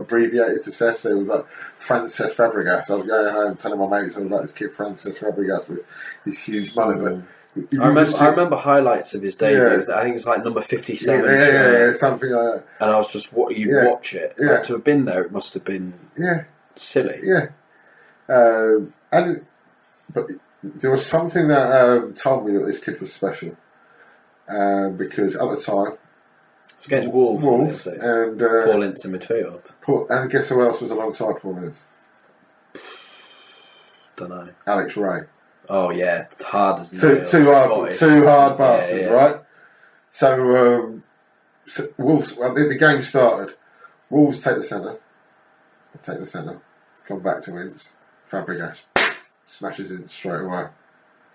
[0.00, 1.10] abbreviated to Cesc.
[1.10, 2.88] It was like Francis Fabregas.
[2.88, 5.80] I was going home telling my mates about this kid Francis Fabregas with
[6.24, 6.72] this huge.
[6.76, 7.24] But you
[7.56, 9.62] I remember, I remember highlights of his debut.
[9.62, 9.74] Yeah.
[9.96, 12.64] I think it was like number fifty-seven, yeah, yeah, yeah, something like that.
[12.80, 14.34] and I was just what you watch it.
[14.38, 16.44] Like, to have been there, it must have been Yeah,
[16.74, 17.20] silly.
[17.22, 17.48] yeah.
[18.28, 19.46] Um, and
[20.12, 20.26] but
[20.62, 23.56] there was something that um, told me that this kid was special
[24.48, 25.96] um, because at the time,
[26.76, 27.44] It's against Wolves.
[27.44, 29.74] Wolves and uh, Paul Ince in midfield.
[29.80, 31.86] Paul, and guess who else was alongside Paul Ince?
[34.16, 34.48] Don't know.
[34.66, 35.22] Alex Rae.
[35.68, 37.30] Oh yeah, it's hard as two, nails.
[37.30, 37.98] two hard, Scottish.
[37.98, 39.10] two hard Yeah, bastards, yeah.
[39.12, 39.40] right?
[40.10, 41.04] So, um,
[41.66, 42.36] so Wolves.
[42.36, 43.56] Well, the, the game started.
[44.10, 44.96] Wolves take the centre,
[46.02, 46.60] take the centre,
[47.06, 47.94] come back to Ince.
[48.30, 48.84] Fabregas
[49.46, 50.66] smashes in straight away,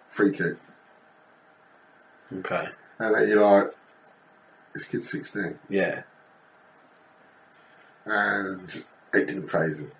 [0.10, 0.56] free kick,
[2.32, 2.68] Okay.
[3.00, 3.72] and then you're like,
[4.74, 6.04] this kid's sixteen, Yeah.
[8.06, 9.92] and it didn't phase him.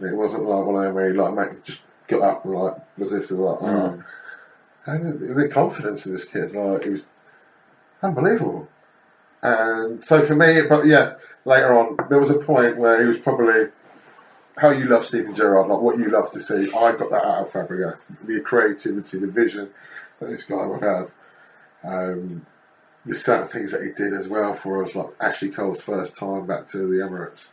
[0.00, 2.76] It wasn't like one of them where he like mate, just got up and like
[3.00, 3.82] as if it was like, Mm.
[3.84, 4.00] alright.
[4.86, 7.04] And the- confidence of this kid, like it was
[8.02, 8.68] unbelievable.
[9.42, 13.18] And so for me, but yeah, later on, there was a point where he was
[13.18, 13.68] probably
[14.56, 16.70] how you love Steven Gerrard, like what you love to see.
[16.72, 18.10] I got that out of Fabregas.
[18.24, 19.70] The creativity, the vision
[20.20, 21.12] that this guy would have.
[21.82, 22.46] Um,
[23.04, 26.46] the certain things that he did as well for us, like Ashley Cole's first time
[26.46, 27.50] back to the Emirates.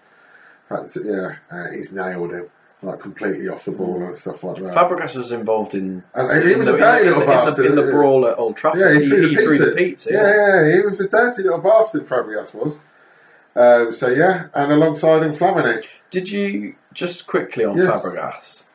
[0.69, 2.47] In fact, yeah, uh, he's nailed him
[2.83, 4.73] like completely off the ball and stuff like that.
[4.75, 6.03] Fabregas was involved in.
[6.15, 7.91] And he in was the, a dirty in, little in the- bastard, in the, yeah.
[7.91, 8.79] brawl at Old Trafford.
[8.81, 9.45] Yeah, he threw the he pizza.
[9.45, 10.13] threw the pizza.
[10.13, 10.35] Yeah,
[10.67, 12.07] yeah, he was a dirty little bastard.
[12.07, 12.81] Fabregas was.
[13.55, 15.85] Um, so yeah, and alongside him, Flamini.
[16.09, 17.87] Did you just quickly on Yes.
[18.03, 18.67] Fabregas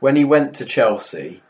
[0.00, 1.42] when he went to Chelsea?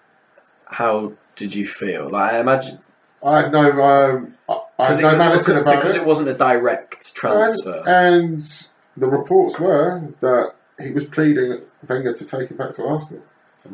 [0.67, 2.09] How did you feel?
[2.09, 2.79] Like I imagine
[3.25, 4.35] I had no, um,
[4.79, 6.03] I, had it, no malice about because it.
[6.03, 7.83] it wasn't a direct transfer.
[7.87, 12.87] And, and the reports were that he was pleading Wenger to take him back to
[12.87, 13.25] Arsenal.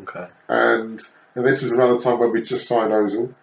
[0.01, 0.27] okay.
[0.47, 1.01] And,
[1.35, 3.33] and this was around the time when we just signed Ozil.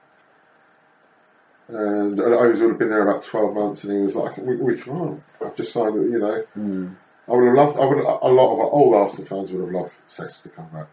[1.68, 5.22] And Ozil had been there about 12 months and he was like, we, we can't.
[5.44, 6.42] I've just signed, you know.
[6.54, 6.88] Hmm.
[7.28, 9.74] I would have loved, I would a lot of our old Arsenal fans would have
[9.74, 10.86] loved Cesc to come back,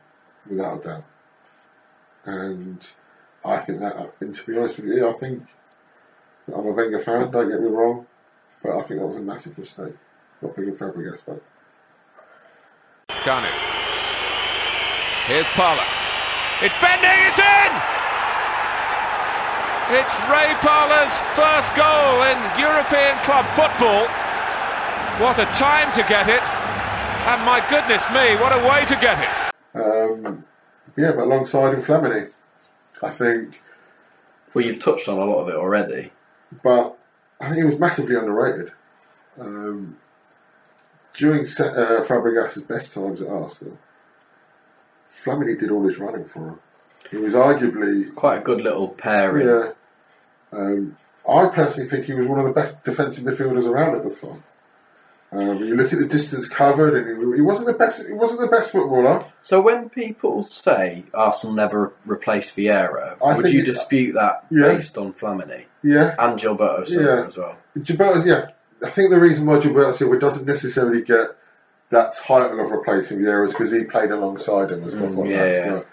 [0.50, 1.06] without a doubt.
[2.26, 2.92] And
[3.46, 5.44] I think that, and to be honest with you, I think
[6.48, 8.08] I'm a Wenger fan, don't get me wrong,
[8.64, 9.94] but I think that was a massive mistake,
[10.42, 11.38] not bringing Fabregas back.
[13.24, 13.52] Kanu.
[15.28, 15.88] Here's Parlour.
[16.62, 17.72] It's bending, it's in!
[19.96, 24.08] It's Ray Parlour's first goal in European club football.
[25.22, 26.42] What a time to get it.
[27.28, 29.30] And my goodness me, what a way to get it.
[29.80, 30.44] Um,
[30.98, 32.32] yeah, but alongside him, Flamini,
[33.02, 33.62] I think,
[34.54, 36.12] Well, you've touched on a lot of it already.
[36.64, 36.98] but
[37.40, 38.72] I think he was massively underrated.
[39.40, 39.98] Um,
[41.14, 43.78] during uh, Fabregas' best times at Arsenal,
[45.10, 46.60] Flamini did all his running for him.
[47.12, 49.48] He was arguably Quite a good little pairing.
[49.48, 49.72] Yeah.
[50.52, 50.98] Um,
[51.30, 54.44] I personally think he was one of the best defensive midfielders around at the time.
[55.32, 58.08] Um, when you look at the distance covered, and he, he wasn't the best.
[58.08, 59.26] He wasn't the best footballer.
[59.42, 64.76] So when people say Arsenal never replaced Vieira, I would you it- dispute that Yeah.
[64.76, 67.26] based on Flamini Yeah, and Gilberto Silva Yeah.
[67.26, 67.58] as well?
[67.80, 68.26] Gilberto.
[68.28, 68.50] Yeah,
[68.84, 71.30] I think the reason why Gilberto Silva doesn't necessarily get
[71.90, 75.30] that title of replacing Vieira is because he played alongside him and stuff like Mm,
[75.30, 75.54] yeah, that.
[75.56, 75.66] yeah.
[75.66, 75.86] So.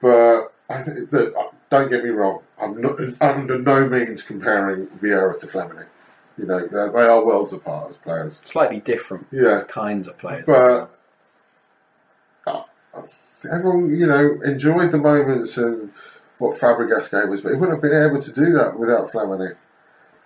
[0.00, 2.40] But I think that don't get me wrong.
[2.60, 5.84] I'm not under no means comparing Vieira to Flamini.
[6.38, 8.40] You know, they're- worlds apart as players.
[8.44, 9.62] Slightly different Yeah.
[9.68, 10.44] kinds of players.
[10.46, 10.90] But
[13.52, 15.92] everyone, you know, enjoyed the moments and
[16.38, 19.54] what Fabregas gave us, but he wouldn't have been able to do that without Flamini.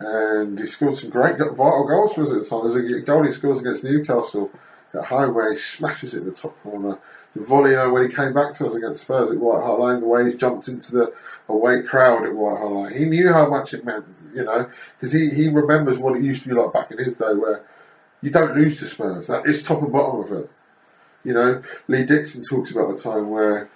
[0.01, 2.63] And he scored some great vital goals for us at the time.
[2.63, 4.51] There's a goal he scores against Newcastle
[4.95, 6.99] at home where he smashes it in the top corner.
[7.37, 10.01] The volley uh, when he came back to us against Spurs at White Hart Lane,
[10.01, 11.13] the way he jumped into the
[11.49, 15.13] away crowd at White Hart Lane, he knew how much it meant, you know, because
[15.13, 17.63] he, he remembers what it used to be like back in his day where
[18.23, 19.29] you don't lose to Spurs.
[19.29, 20.51] That is top and bottom of it.
[21.23, 23.69] You know, Lee Dixon talks about the time where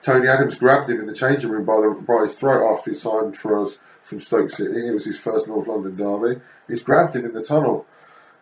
[0.00, 2.94] Tony Adams grabbed him in the changing room by, the, by his throat after he
[2.94, 4.86] signed for us from Stoke City.
[4.86, 6.40] It was his first North London derby.
[6.68, 7.86] He's grabbed him in the tunnel,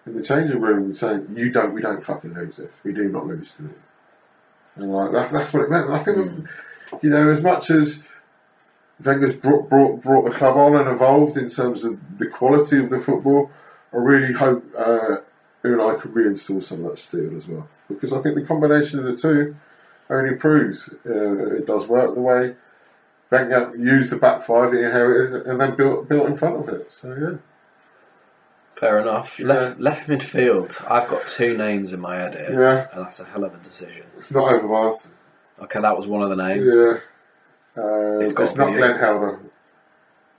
[0.05, 2.81] in the changing room, and saying, "You don't, we don't fucking lose this.
[2.85, 3.75] We do not lose to this."
[4.77, 5.87] And like that's that's what it meant.
[5.87, 6.49] And I think,
[7.01, 8.03] you know, as much as
[9.03, 12.91] Wenger's brought, brought brought the club on and evolved in terms of the quality of
[12.91, 13.51] the football,
[13.93, 15.17] I really hope uh,
[15.63, 17.69] Unai could reinstall some of that steel as well.
[17.89, 19.55] Because I think the combination of the two
[20.11, 22.57] only proves uh, it does work the way
[23.33, 26.69] Wenger used the back five that he inherited and then built built in front of
[26.69, 26.93] it.
[26.93, 27.39] So yeah,
[28.75, 29.41] Fair enough.
[29.41, 29.47] Yeah.
[29.47, 30.85] Left left midfield.
[30.91, 32.89] I've got two names in my head here, Yeah.
[32.93, 34.05] and that's a hell of a decision.
[34.19, 35.13] it's not Overmars.
[35.63, 36.67] Okay, that was one of the names.
[36.67, 38.99] Yeah, uh, It's it's, got to not Glenn.
[38.99, 39.41] Helder.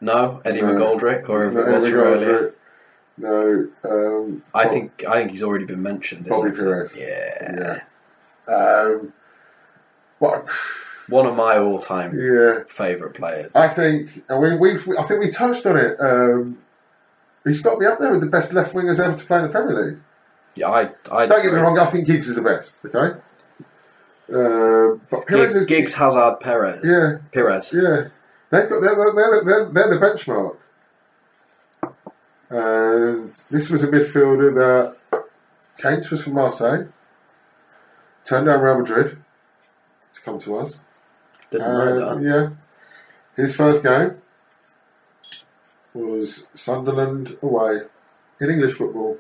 [0.02, 0.74] No, Eddie No.
[0.74, 2.54] McGoldrick, or It's if it was Eddie earlier.
[3.18, 6.26] No, um, I Bob- think I think he's already been mentioned.
[6.28, 6.52] Bobby?
[6.52, 6.96] Pires.
[6.96, 7.80] Yeah.
[8.50, 8.54] Yeah.
[8.54, 9.14] Um,
[10.20, 10.46] what?
[11.08, 13.54] One of my all-time Yeah, favourite players.
[13.56, 16.00] I think, and we, we, I think we touched on it.
[16.00, 16.60] Um,
[17.44, 19.44] he's got to be up there with the best left wingers ever to play in
[19.44, 20.00] the Premier League.
[20.56, 22.86] yeah, I, I Don't get me wrong, I think Giggs is the best.
[22.86, 23.20] Okay,
[24.34, 26.80] uh, but Pires Giggs, is Giggs Hazard, Pires.
[26.88, 27.74] Yeah, Pires.
[27.74, 28.08] yeah.
[28.50, 30.58] They've got they're, they're, they're, they're the benchmark.
[32.50, 35.24] And this was a midfielder that
[35.82, 36.88] Keynes was from Marseille,
[38.24, 39.18] turned down Real Madrid
[40.14, 40.84] to come to us.
[41.54, 42.22] Didn't know Uh, that.
[42.24, 42.50] yeah.
[43.42, 44.18] His first game
[45.94, 47.82] was Sunderland away
[48.42, 49.18] in English football.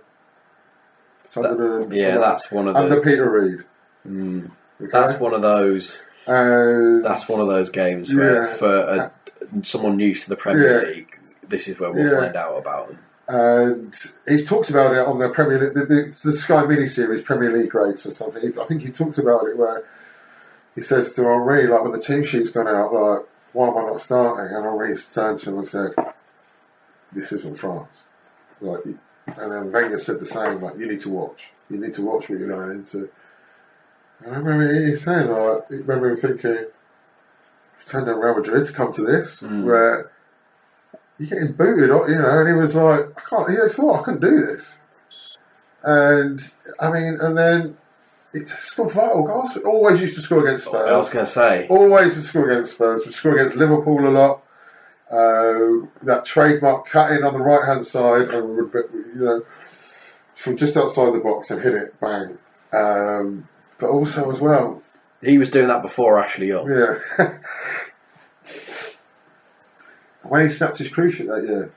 [1.29, 1.93] Sunderland.
[1.93, 2.21] Yeah, away.
[2.21, 3.01] that's one of under the.
[3.01, 3.63] Peter Reid.
[4.07, 4.89] Mm, Okay?
[4.91, 6.09] that's one of those.
[6.25, 8.53] That's one of those games where Yeah.
[8.55, 9.11] for a,
[9.61, 10.88] someone new to the Premier Yeah.
[10.88, 12.19] League, this is where we'll Yeah.
[12.19, 12.99] find out about them.
[13.25, 13.95] and
[14.27, 17.51] he talks about it on the Premier League, the, the, the Sky mini series Premier
[17.53, 18.43] League rates or something.
[18.59, 19.84] I think he talks about it where
[20.76, 23.82] he says to Henry, like when the team sheet's gone out, like why am I
[23.84, 24.53] not starting?
[24.53, 25.91] And Henry turned to him and said,
[27.11, 28.07] "This isn't France."
[28.59, 31.51] Like, and then Wenger said the same, like you need to watch.
[31.69, 33.09] You need to watch what you're going into.
[34.19, 36.65] And I remember he saying, like, I remember him thinking,
[37.76, 39.65] "I've turned down Real Madrid to come to this, hmm.
[39.65, 40.09] where."
[41.19, 44.21] you're getting booted, you know, and he was like, I can't, he thought I couldn't
[44.21, 44.80] do this.
[45.84, 46.41] And,
[46.80, 47.78] I mean, and then
[48.34, 49.57] it scored vital goals.
[49.57, 50.89] Always used to score against Spurs.
[50.89, 53.05] I was going to say, Always would score against Spurs.
[53.05, 54.43] Would score against Liverpool a lot.
[55.09, 59.45] Uh, that trademark cut in on the right hand side and would, you know,
[60.34, 62.39] from just outside the box and hit it, bang.
[62.71, 64.81] Um, but also as well,
[65.21, 66.69] he was doing that before Ashley Young.
[66.69, 66.97] yeah.
[70.23, 71.71] when he snapped his cruciate that year,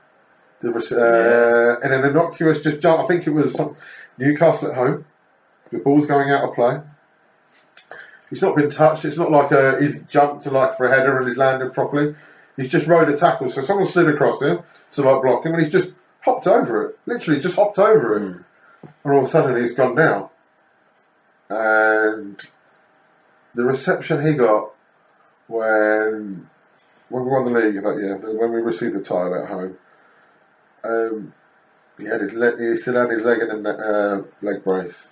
[0.61, 3.01] there was uh, in an innocuous just jump.
[3.01, 3.75] I think it was some,
[4.17, 5.05] Newcastle at home.
[5.71, 6.81] The ball's going out of play.
[8.29, 9.05] He's not been touched.
[9.05, 12.15] It's not like a, he's jumped to like for a header and he's landed properly.
[12.57, 13.49] He's just rode a tackle.
[13.49, 14.59] So someone slid across him
[14.91, 16.99] to like block him, and he's just hopped over it.
[17.05, 18.45] Literally, just hopped over it, and
[19.05, 20.29] all of a sudden he's gone down.
[21.49, 22.41] And
[23.53, 24.71] the reception he got
[25.47, 26.49] when
[27.09, 29.77] when we won the league that year, when we received the title at home,
[30.83, 31.33] um,
[31.97, 35.07] he had his leg, he still had his leg in a uh, leg brace,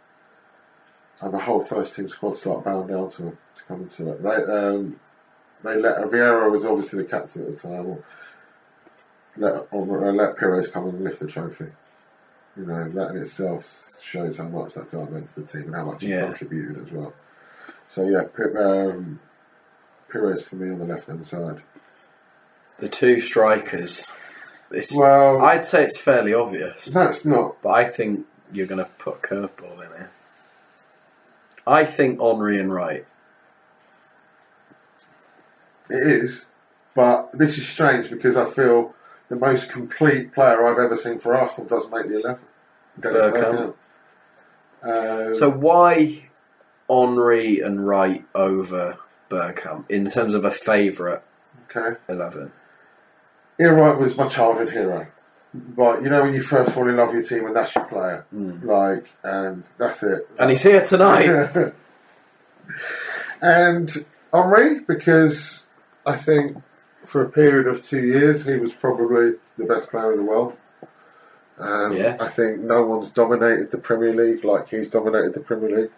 [1.25, 4.21] and the whole first team squad started bowing down to him to come into it.
[4.21, 4.99] They um,
[5.63, 8.03] they let Vieira was obviously the captain at the time.
[9.35, 11.65] Let or, uh, let Pires come and lift the trophy.
[12.55, 15.75] You know that in itself shows how much that guy meant to the team and
[15.75, 17.13] how much he contributed as well.
[17.87, 18.25] So yeah,
[18.61, 19.19] um,
[20.13, 21.63] Pires for me on the left hand side.
[22.77, 24.13] The two strikers.
[24.69, 28.91] It's, Well- I'd say it's fairly obvious, That's not but I think you're going to
[28.99, 30.11] put curveball in here.
[31.67, 33.05] I think Henry and Wright.
[35.89, 36.47] It is,
[36.95, 38.95] but this is strange because I feel
[39.27, 42.45] the most complete player I've ever seen for Arsenal doesn't make the eleven.
[42.99, 43.73] Bergkamp.
[44.83, 45.27] Bergkamp.
[45.27, 46.29] Um, So why
[46.89, 48.97] Henry and Wright over
[49.29, 51.21] Bergkamp in terms of a favourite
[51.69, 52.51] okay, eleven?
[53.59, 55.07] Ian Wright was my childhood hero.
[55.75, 57.85] But you know when you first fall in love with your team and that's your
[57.85, 60.27] player, like, and that's it.
[60.39, 61.27] And he's here tonight.
[63.41, 63.89] and
[64.33, 65.69] Henry, because
[66.05, 66.57] I think
[67.05, 70.57] for a period of two years he was probably the best player in the world.
[71.57, 72.17] Um, Yeah.
[72.19, 75.91] I think no one's dominated the Premier League like he's dominated the Premier League.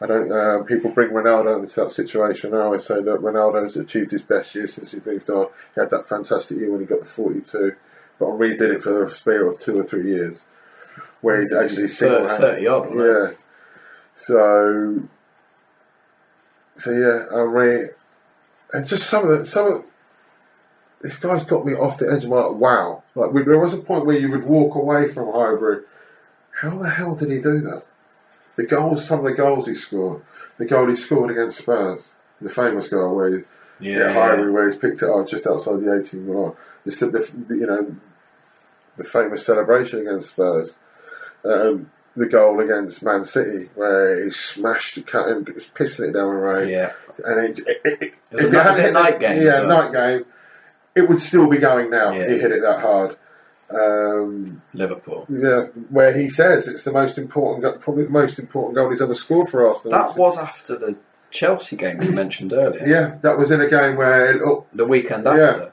[0.00, 0.30] I don't.
[0.30, 2.50] Uh, people bring Ronaldo into that situation.
[2.50, 2.58] Now.
[2.58, 5.46] I always say that Ronaldo's achieved his best year since he moved on.
[5.74, 7.74] He had that fantastic year when he got the forty-two,
[8.18, 10.46] but Henry did it for a spare of two or three years,
[11.20, 12.94] where he's actually single 30 odd?
[12.94, 13.30] Yeah.
[14.14, 15.02] So.
[16.78, 17.88] So yeah, Henry,
[18.72, 19.84] and just some of the some of
[21.00, 23.02] this guy's got me off the edge of my like, wow.
[23.14, 25.84] Like we, there was a point where you would walk away from Highbury.
[26.60, 27.84] How the hell did he do that?
[28.56, 30.22] The goals, some of the goals he scored.
[30.58, 33.42] The goal he scored against Spurs, the famous goal where he,
[33.78, 34.12] Yeah, yeah.
[34.14, 36.56] Highbury, where he's picked it up just outside the 18 yard.
[36.84, 37.96] The, the, the, you know,
[38.96, 40.78] the famous celebration against Spurs.
[41.44, 46.12] Um, the goal against Man City where he smashed the cut and was pissing it
[46.12, 46.68] down the road.
[46.68, 46.92] Yeah.
[47.24, 49.90] And it, it, it, It was if a- you was a night game Yeah, well?
[49.90, 50.26] night game.
[50.94, 52.10] It would still be going now.
[52.12, 52.28] Yeah.
[52.30, 53.16] He hit it that hard.
[53.68, 55.26] Um, Liverpool.
[55.28, 59.14] yeah, where he says it's the most important, probably the most important goal he's ever
[59.14, 59.98] scored for Arsenal.
[59.98, 60.96] That was after the
[61.30, 62.86] Chelsea game you mentioned earlier.
[62.86, 65.68] yeah, that was in a game where, oh, The weekend Yeah.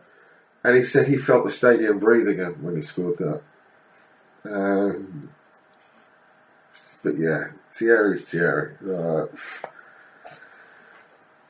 [0.64, 3.41] And he said he felt the stadium breathe again when he scored that.
[4.45, 5.30] Um,
[7.03, 8.76] but yeah, Thierry's Thierry.
[8.82, 9.28] Uh,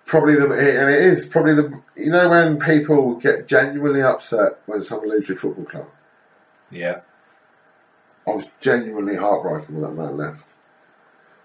[0.05, 4.82] probably the and it is probably the you know when people get genuinely upset when
[4.82, 5.88] someone leaves your football club.
[6.72, 7.01] Yeah.
[8.26, 10.47] I was genuinely heartbroken when that man left.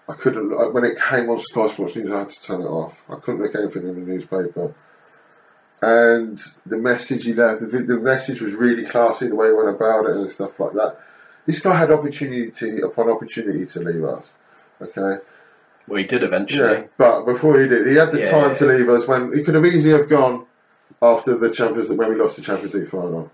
[0.08, 2.12] I couldn't when it came on Sky Sports News.
[2.12, 3.02] I had to turn it off.
[3.10, 4.74] I couldn't look anything in the newspaper.
[5.80, 9.28] And the message he left, the, the message was really classy.
[9.28, 10.98] The way he went about it and stuff like that.
[11.46, 14.34] This guy had opportunity upon opportunity to leave us.
[14.82, 15.18] Okay,
[15.86, 16.72] Well, he did eventually.
[16.72, 19.42] yeah, but before he did, he had the Yeah, time to leave us when he
[19.42, 20.46] could have easily have gone
[21.02, 23.30] after the Champions League when we lost the Champions League final.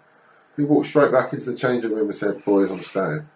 [0.57, 3.26] He walked straight back into the changing room and said, "Boys, I'm staying."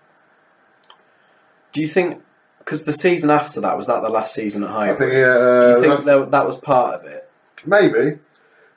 [1.72, 2.22] Do you think?
[2.61, 5.61] Because the season after that was that the last season at I think yeah, uh,
[5.62, 7.28] Do you think that, that was part of it?
[7.66, 8.20] Maybe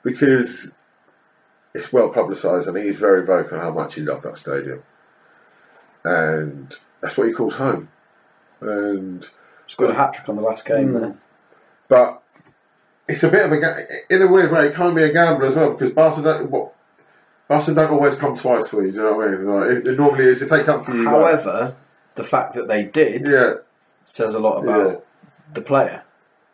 [0.02, 0.76] because
[1.74, 4.82] it's well publicised and he's very vocal how much he loved that stadium.
[6.04, 7.88] and that's what he calls home.
[8.60, 11.00] And he Scored a hat trick on the last game hmm.
[11.00, 11.16] there.
[11.88, 12.22] but
[13.08, 13.76] it's a bit of a ga-
[14.10, 14.66] in a weird way.
[14.66, 16.74] It can be a gamble as well because Barcelona don't, what,
[17.48, 18.92] Barcelona don't always come twice for you.
[18.92, 19.44] Do you know what I mean?
[19.44, 21.02] Like, it, it normally is if they come for you.
[21.02, 21.76] like- However,
[22.14, 23.54] the fact that they did yeah,
[24.04, 24.96] says a lot about Yeah.
[25.54, 26.02] the player.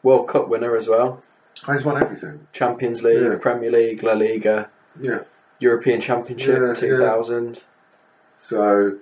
[0.03, 1.23] World Cup winner as well.
[1.67, 2.47] He's won everything.
[2.53, 3.39] Champions League, Yeah.
[3.41, 4.69] Premier League, La Liga,
[5.01, 5.21] Yeah,
[5.59, 6.75] European Championship Yeah, yeah.
[6.75, 7.65] 2000.
[8.37, 8.99] so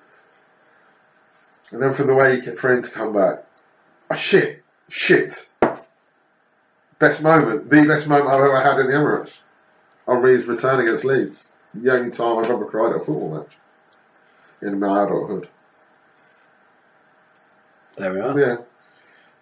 [1.72, 3.44] and then from the way he, for him to come back,
[4.11, 5.48] oh, shit, shit.
[6.98, 9.42] Best moment, the best moment I've ever had in the Emirates.
[10.07, 11.52] Henry's return against Leeds.
[11.74, 13.57] The only time I've ever cried at a football match
[14.62, 15.48] in my adulthood.
[17.98, 18.38] There we are.
[18.38, 18.57] Yeah.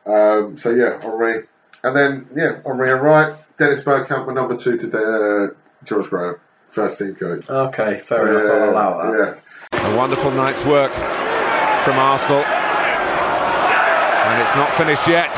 [0.07, 1.45] Um, so yeah, Henry,
[1.85, 5.51] and then yeah, Henry and Wright, Dennis Bergkamp, my number two to uh,
[5.85, 6.37] George Graham,
[6.71, 7.49] first team coach.
[7.49, 8.51] Okay, fair enough.
[8.51, 9.39] I'll allow that.
[9.73, 9.93] Yeah.
[9.93, 10.93] A wonderful night's work
[11.85, 12.43] from Arsenal.
[14.25, 15.29] And it's not finished yet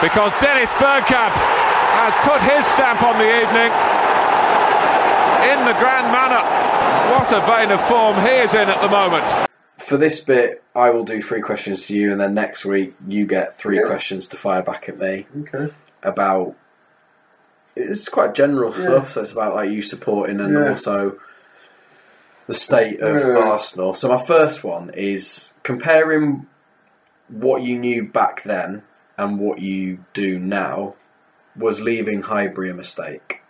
[0.00, 3.70] because Dennis Bergkamp has put his stamp on the evening
[5.52, 6.40] in the grand manner.
[7.12, 9.45] What a vein of form he is in at the moment.
[9.86, 13.24] For this bit, I will do three questions to you, and then next week you
[13.24, 13.86] get three Yeah.
[13.86, 15.72] questions to fire back at me Okay.
[16.02, 16.56] about.
[17.76, 20.70] It's quite general stuff, so it's about like you supporting and Yeah.
[20.70, 21.20] also
[22.48, 23.36] the state of Yeah.
[23.36, 23.94] Arsenal.
[23.94, 26.46] So my first one is comparing
[27.28, 28.82] what you knew back then
[29.16, 30.94] and what you do now.
[31.56, 33.40] Was leaving Highbury a mistake?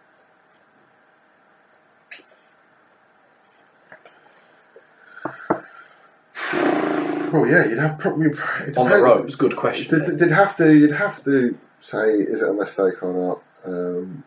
[7.32, 9.98] Well, yeah, you'd have probably it On the ropes, good question.
[9.98, 10.74] Did, did have to.
[10.74, 13.42] You'd have to say, is it a mistake or not?
[13.64, 14.24] Um,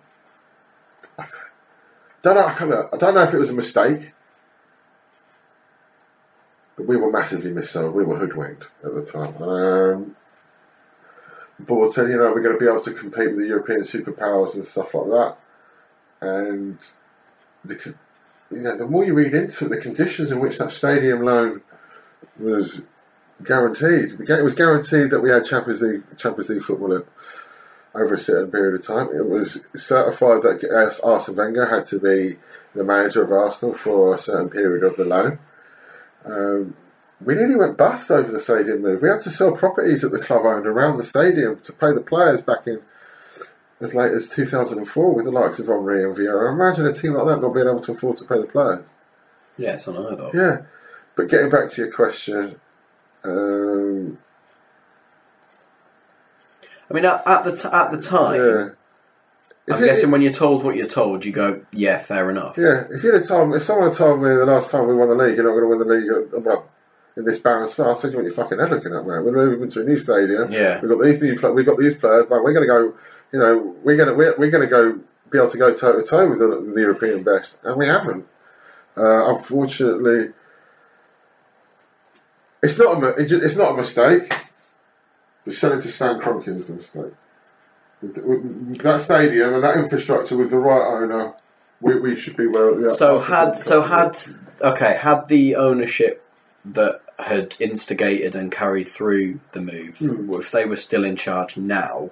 [1.17, 1.25] I
[2.21, 2.45] don't know.
[2.45, 4.13] I, can't, I don't know if it was a mistake,
[6.75, 7.93] but we were massively missold.
[7.93, 9.41] We were hoodwinked at the time.
[9.41, 10.15] Um,
[11.57, 13.81] the board said, you know, we're going to be able to compete with the European
[13.81, 15.37] superpowers and stuff like that,
[16.21, 16.77] and
[17.63, 17.95] the,
[18.51, 21.61] you know, the more you read into it, the conditions in which that stadium loan
[22.37, 22.85] was
[23.43, 24.19] guaranteed.
[24.29, 27.03] It was guaranteed that we had Champions League Champions League football
[27.95, 29.09] over a certain period of time.
[29.15, 32.37] It was certified that Ars- Arsene Wenger had to be
[32.75, 35.39] the manager of Arsenal for a certain period of the loan.
[36.25, 36.75] Um,
[37.21, 39.01] we nearly went bust over the stadium move.
[39.01, 42.01] We had to sell properties that the club owned around the stadium to pay the
[42.01, 42.81] players back in
[43.81, 46.51] as late as 2004 with the likes of Henry and Vieira.
[46.51, 48.87] Imagine a team like that not being able to afford to pay the players.
[49.57, 50.35] Yeah, it's unheard of.
[50.35, 50.61] Yeah,
[51.19, 52.59] but getting back to your question,
[53.25, 54.17] um,
[56.89, 58.69] I mean, at, at the t- at the time, yeah.
[59.67, 62.57] If I'm it- guessing when you're told what you're told, you go, "Yeah, fair enough."
[62.57, 65.09] Yeah, if you'd have told if someone had told me the last time we won
[65.09, 66.69] the league, you're not going to win the league, well,
[67.17, 69.23] in this balance, well, I said, you want your fucking head looking at, mate.
[69.23, 70.51] We're moving to a new stadium.
[70.53, 70.79] Yeah.
[70.79, 72.93] we've got these new, we've got these players, but we're going to go.
[73.33, 74.99] You know, we're going to we're, we're going to go
[75.29, 78.25] be able to go toe to toe with the, the European best, and we haven't.
[78.97, 80.33] Uh, unfortunately,
[82.61, 84.31] it's not a mi- it ju- it's not a mistake.
[85.45, 87.13] But selling to Stan Kroenke is the mistake.
[88.01, 91.33] With, with that stadium and that infrastructure with the right owner,
[91.81, 92.75] we, we should be where.
[92.75, 94.17] the So had so had
[94.61, 96.25] okay had the ownership
[96.65, 100.33] that had instigated and carried through the move, Hmm.
[100.35, 102.11] if they were still in charge now,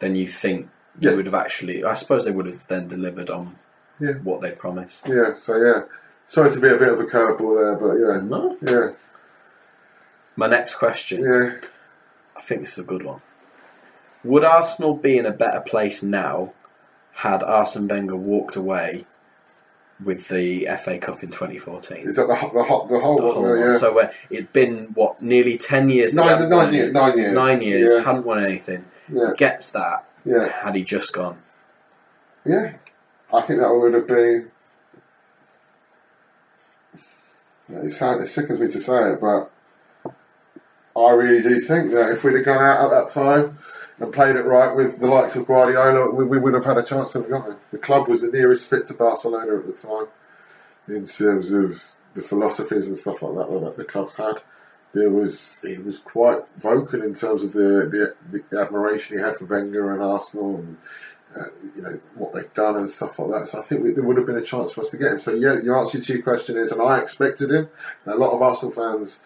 [0.00, 1.10] then you think Yeah.
[1.10, 1.84] they would have actually?
[1.84, 3.56] I suppose they would have then delivered on
[4.00, 4.14] Yeah.
[4.14, 5.08] what they promised.
[5.08, 5.34] Yeah.
[5.36, 5.82] So yeah.
[6.26, 8.20] Sorry to be a bit of a curveball there, but yeah.
[8.28, 8.56] No.
[8.62, 8.90] Yeah.
[10.40, 11.52] My next question, Yeah.
[12.34, 13.20] I think this is a good one.
[14.24, 16.54] Would Arsenal be in a better place now
[17.16, 19.04] had Arsene Wenger walked away
[20.02, 22.08] with the FA Cup in 2014?
[22.08, 23.60] Is that the ho- the, ho- the whole the whole one.
[23.60, 23.74] yeah.
[23.74, 26.14] So when it'd been what nearly ten years.
[26.14, 27.34] that Nine- nine nine years.
[27.34, 27.92] Nine years.
[27.96, 28.02] Yeah.
[28.02, 28.86] Hadn't won anything.
[29.12, 29.32] yeah.
[29.36, 30.06] Gets that.
[30.24, 30.48] Yeah.
[30.48, 31.36] Had he just gone?
[32.46, 32.76] Yeah.
[33.30, 34.50] I think that would have been.
[37.68, 39.50] It sounds, it sickens me to say it, but
[40.96, 43.58] I really do think that if we'd have gone out at that time
[43.98, 46.82] and played it right with the likes of Guardiola, we, we would have had a
[46.82, 47.56] chance of going.
[47.70, 50.06] The club was the nearest fit to Barcelona at the time
[50.88, 54.40] in terms of the philosophies and stuff like that that the clubs had.
[54.92, 59.36] There was he was quite vocal in terms of the, the, the admiration he had
[59.36, 60.76] for Wenger and Arsenal and
[61.36, 61.44] uh,
[61.76, 63.48] you know what they've done and stuff like that.
[63.48, 65.20] So I think we, there would have been a chance for us to get him.
[65.20, 67.68] So yeah, your answer to your question is, and I expected him.
[68.04, 69.22] And a lot of Arsenal fans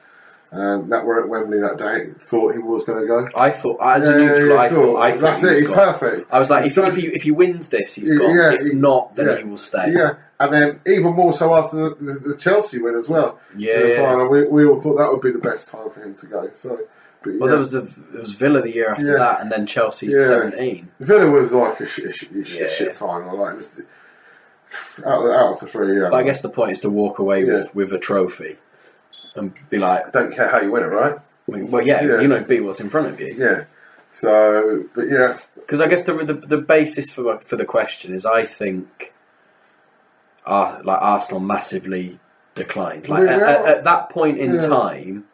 [0.55, 3.29] um, that were at Wembley that day thought he was going to go.
[3.37, 4.95] I thought as a neutral, yeah, I cool.
[4.95, 5.57] thought I thought That's it.
[5.59, 5.77] He's gone.
[5.77, 6.33] perfect.
[6.33, 8.37] I was like, if, if, he, if he wins this, he's gone.
[8.37, 9.37] yeah, if he- not, then yeah.
[9.39, 9.93] he will stay.
[9.93, 13.41] Yeah, And then even more so after the, the, the Chelsea win as well.
[13.57, 16.15] Yeah, the final, we, we all thought that would be the best time for him
[16.15, 16.49] to go.
[16.55, 16.79] So,
[17.23, 17.47] but Well, yeah.
[17.49, 17.81] there was the
[18.13, 19.17] there was Villa the year after Yeah.
[19.19, 20.27] that, and then Chelsea Yeah.
[20.27, 20.91] seventeen.
[21.01, 22.93] Villa was like a shit, Yeah.
[22.93, 23.39] final.
[23.39, 23.83] Like it was
[25.05, 26.01] out, of- out the three.
[26.01, 27.55] Yeah, But I guess the point is to walk away Yeah.
[27.55, 28.59] with, with a trophy
[29.35, 31.19] and be like, don't care how you win it, right?
[31.47, 32.21] well, yeah, Yeah.
[32.21, 33.35] you know, beat what's in front of you.
[33.37, 33.65] Yeah.
[34.11, 38.25] So, but yeah, Because I guess the, the the basis for for the question is,
[38.25, 39.13] I think,
[40.47, 42.19] uh, like Arsenal massively
[42.55, 43.09] declined.
[43.09, 44.61] Like at, at, at that point in Yeah.
[44.61, 45.25] time,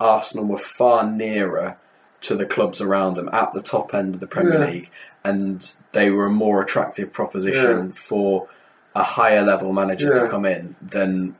[0.00, 1.76] Arsenal were far nearer
[2.22, 4.66] to the clubs around them at the top end of the Premier Yeah.
[4.70, 4.90] League,
[5.24, 7.92] and they were a more attractive proposition Yeah.
[7.94, 8.46] for
[8.94, 11.34] a higher level manager to come in than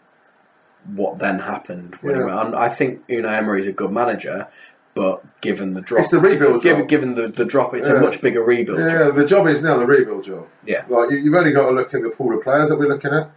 [0.86, 1.96] what then happened.
[2.00, 2.42] When Yeah.
[2.42, 2.54] went.
[2.54, 4.48] I think Unai Emery is a good manager.
[4.94, 6.88] But given the drop, It's the rebuild Given, job.
[6.88, 7.94] given the, the drop, it's Yeah.
[7.94, 8.78] a much bigger rebuild.
[8.78, 8.88] job.
[8.90, 10.46] yeah, the job is now the rebuild job.
[10.66, 10.84] Yeah.
[10.86, 13.10] Like you, you've only got to look at the pool of players that we're looking
[13.10, 13.30] at.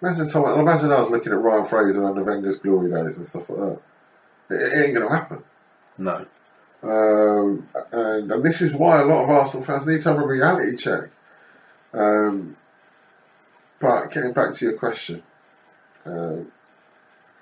[0.00, 0.56] Imagine someone.
[0.60, 3.80] Imagine I was looking at Ryan Fraser under Wenger's glory days and stuff like that.
[4.50, 5.38] It, it ain't going to happen.
[5.98, 6.26] No.
[6.84, 10.26] Um, and, and this is why a lot of Arsenal fans need to have a
[10.26, 11.04] reality check.
[11.92, 12.56] Um,
[13.80, 15.22] but getting back to your question,
[16.06, 16.52] um,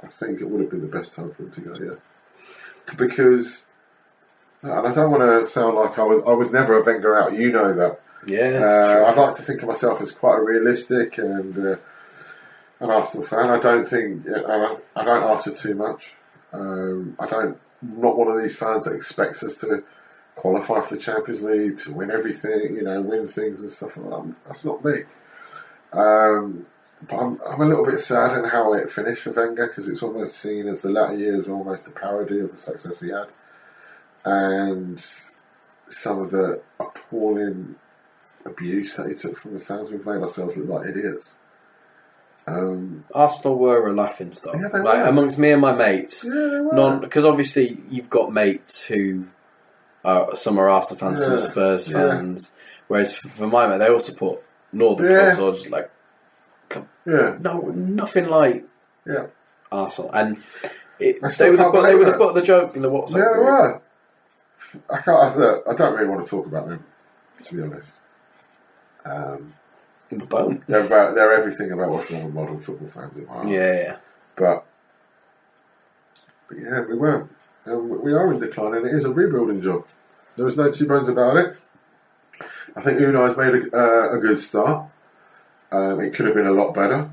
[0.03, 1.75] I think it would have been the best time for him to go.
[1.75, 3.67] Yeah, because,
[4.63, 7.33] and I don't want to sound like I was I was never a Wenger out.
[7.33, 8.01] You know that.
[8.27, 8.61] Yeah.
[8.63, 9.11] Uh.
[9.11, 11.77] I'd like to think of myself as quite a realistic and uh,
[12.81, 13.51] an Arsenal fan.
[13.51, 16.15] I don't think I, I don't ask for too much.
[16.53, 17.59] Um, I don't.
[17.83, 19.83] I'm not one of these fans that expects us to
[20.37, 22.77] qualify for the Champions League to win everything.
[22.77, 24.35] You know, win things and stuff like that.
[24.47, 25.03] That's not me.
[25.93, 26.67] Um,
[27.09, 30.03] but I'm, I'm a little bit sad in how it finished for Wenger because it's
[30.03, 33.27] almost seen as the latter years were almost a parody of the success he had,
[34.25, 35.05] and
[35.89, 37.75] some of the appalling
[38.45, 39.91] abuse that he took from the fans.
[39.91, 41.39] We've made ourselves look like idiots.
[42.47, 44.57] Um, Arsenal were a laughing stock.
[44.57, 45.09] Yeah, like were.
[45.09, 46.25] amongst me and my mates.
[46.29, 46.69] Yeah.
[46.73, 49.27] Non because obviously you've got mates who
[50.05, 51.41] are some are Arsenal fans, some are Yeah.
[51.41, 52.09] Spurs Yeah.
[52.09, 52.55] fans.
[52.89, 54.43] Whereas for for my mate, they all support
[54.73, 55.35] Northern Yeah.
[55.35, 55.91] clubs or just like
[57.07, 58.65] yeah, no, nothing like
[59.07, 59.27] yeah,
[59.71, 60.11] Arsenal.
[60.13, 60.43] And
[60.99, 63.17] it, they were the, butt- they were the butt of the joke in the WhatsApp.
[63.17, 63.83] yeah, they were.
[64.91, 65.67] I can't.
[65.69, 66.85] I, don't really want to talk about them,
[67.45, 68.01] to be honest.
[69.05, 69.55] Um,
[70.29, 70.67] don't.
[70.67, 73.49] they're about, they're everything about what's wrong with modern football fans in my eyes.
[73.49, 73.97] Yeah, yeah.
[74.37, 74.65] But,
[76.49, 77.29] but yeah, we were.
[77.65, 79.87] And we- we are in decline, and it is a rebuilding job.
[80.37, 81.57] There is no two bones about it.
[82.75, 84.89] I think Unai's made a, uh, a good start.
[85.73, 87.11] Um, it could have been a lot better,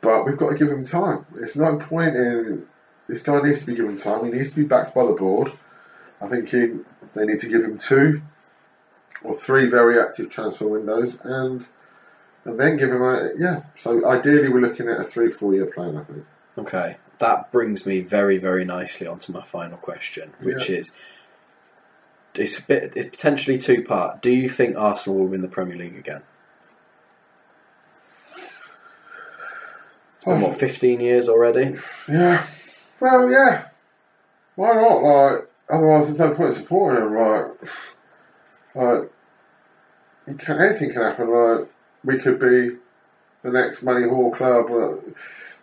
[0.00, 1.24] but we've got to give him time.
[1.36, 2.66] It's no point in
[3.06, 4.24] this guy needs to be given time.
[4.24, 5.52] He needs to be backed by the board.
[6.20, 6.78] I think he,
[7.14, 8.22] they need to give him two
[9.22, 11.66] or three very active transfer windows, and
[12.44, 13.62] and then give him a yeah.
[13.76, 15.96] So ideally, we're looking at a three four year plan.
[15.96, 16.26] I think.
[16.58, 20.78] Okay, that brings me very, very nicely onto my final question, which Yeah.
[20.78, 20.96] is
[22.34, 24.20] it's a bit it's potentially two part.
[24.22, 26.22] Do you think Arsenal will win the Premier League again?
[30.20, 31.76] It's been what fifteen years already.
[32.06, 32.44] Yeah.
[33.00, 33.68] Well, yeah.
[34.54, 35.02] Why not?
[35.02, 37.14] Like, otherwise, there's no point in supporting him.
[37.14, 37.50] Like,
[38.74, 41.32] like, can, anything can happen.
[41.32, 41.68] Like,
[42.04, 42.76] we could be
[43.40, 44.66] the next money hall club.
[44.66, 44.96] Uh,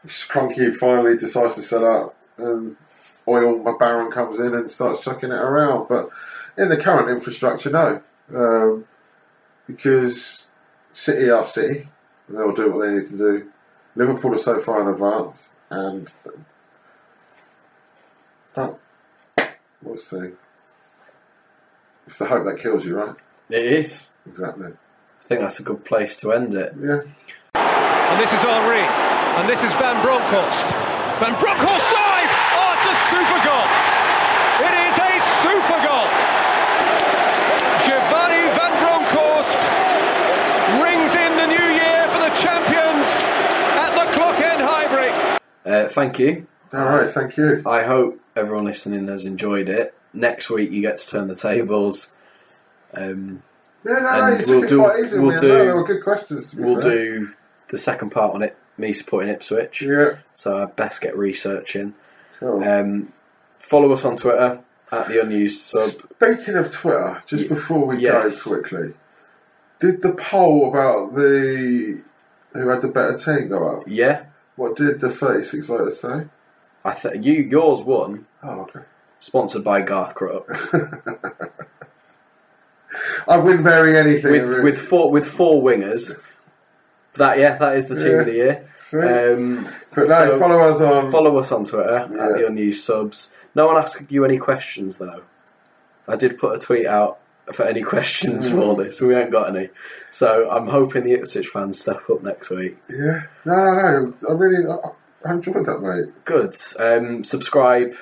[0.08, 2.78] Kroenke finally decides to sell up, and
[3.28, 5.88] oil my baron comes in and starts chucking it around.
[5.88, 6.10] But
[6.58, 8.02] in the current infrastructure, no,
[8.34, 8.86] um,
[9.68, 10.50] because
[10.94, 11.90] City are City,
[12.28, 13.52] and they'll do what they need to do.
[13.98, 16.14] Liverpool are so far in advance, and
[18.54, 18.80] but
[19.82, 20.34] we'll see.
[22.06, 23.16] It's the hope that kills you, right?
[23.50, 24.12] It is.
[24.28, 24.68] Exactly.
[24.68, 26.74] I think that's a good place to end it.
[26.80, 27.02] Yeah.
[27.56, 28.86] And this is Henry.
[29.38, 30.68] And this is Van Bronckhorst.
[31.20, 32.32] Van Bronckhorst dive!
[32.54, 33.68] Oh, it's a super goal!
[34.62, 36.08] It is a super goal!
[37.82, 39.62] Giovanni Van Bronckhorst
[40.86, 43.06] rings in the new year for the champions
[43.78, 45.12] at the Clock End Highbury.
[45.68, 46.48] Uh, thank you.
[46.74, 47.10] All right.
[47.10, 47.62] Thank you.
[47.66, 49.94] I hope everyone listening has enjoyed it.
[50.14, 52.16] Next week you get to turn the tables.
[52.94, 53.44] Um,
[53.86, 55.20] Yeah, no, no, you we'll took it do- quite easy.
[55.20, 55.66] we'll do-.
[55.66, 56.56] No, good questions.
[56.56, 56.92] We'll fair.
[56.92, 57.30] do
[57.70, 58.56] the second part on it.
[58.78, 59.82] Me supporting Ipswich.
[59.82, 60.18] Yeah.
[60.34, 61.96] So I best get researching.
[62.40, 62.64] Cool.
[62.64, 63.14] Um,
[63.60, 64.60] follow us on Twitter
[64.92, 65.90] at the unused sub.
[66.16, 68.44] Speaking of Twitter, just Y- before we yes.
[68.46, 68.94] go quickly,
[69.80, 72.02] did the poll about the
[72.54, 73.84] who had the better team go up?
[73.88, 74.26] Yeah,
[74.58, 76.28] What did the thirty-six voters say?
[76.84, 78.26] I think you yours won.
[78.44, 78.82] Oh, okay.
[79.20, 80.74] Sponsored by Garth Crooks
[83.28, 84.32] I wouldn't vary anything.
[84.32, 86.22] with with four with four wingers,
[87.16, 88.20] that yeah, that is the team Yeah.
[88.20, 88.64] of the year.
[89.34, 91.12] Um, But no, so follow us on.
[91.12, 93.36] follow us on Twitter at the unused subs.
[93.54, 95.24] No one asked you any questions though.
[96.08, 97.20] I did put a tweet out
[97.54, 98.78] for any questions for Mm.
[98.86, 99.02] this.
[99.02, 99.70] We ain't got any,
[100.12, 102.78] so I'm hoping the Ipswich fans step up next week.
[102.90, 103.24] Yeah.
[103.46, 103.72] No, no,
[104.12, 104.14] no.
[104.30, 106.14] I really, I, I enjoyed that, mate.
[106.26, 106.56] Good.
[106.80, 107.94] Um, subscribe.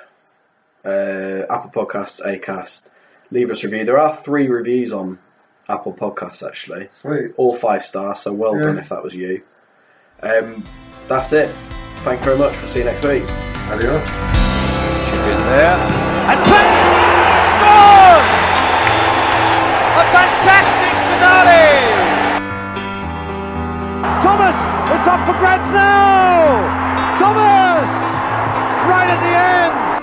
[0.84, 2.92] Uh, Apple Podcasts, Acast.
[3.32, 3.86] Leave us a review.
[3.86, 5.18] There are three reviews on
[5.68, 6.90] Apple Podcasts actually.
[6.92, 7.32] Sweet.
[7.38, 8.20] all five stars.
[8.20, 8.64] So well Yeah.
[8.64, 9.42] done if that was you.
[10.22, 10.64] Um,
[11.08, 11.50] that's it.
[12.00, 12.56] Thank you very much.
[12.60, 13.24] We'll see you next week.
[13.68, 14.08] Adios.
[15.10, 15.76] Chip in there.
[16.30, 17.50] And plays!
[17.50, 18.35] Scored!
[20.16, 21.76] Fantastic finale!
[24.24, 24.56] Thomas,
[24.96, 26.64] it's up for grabs now!
[27.20, 27.92] Thomas!
[28.88, 29.95] Right at the end!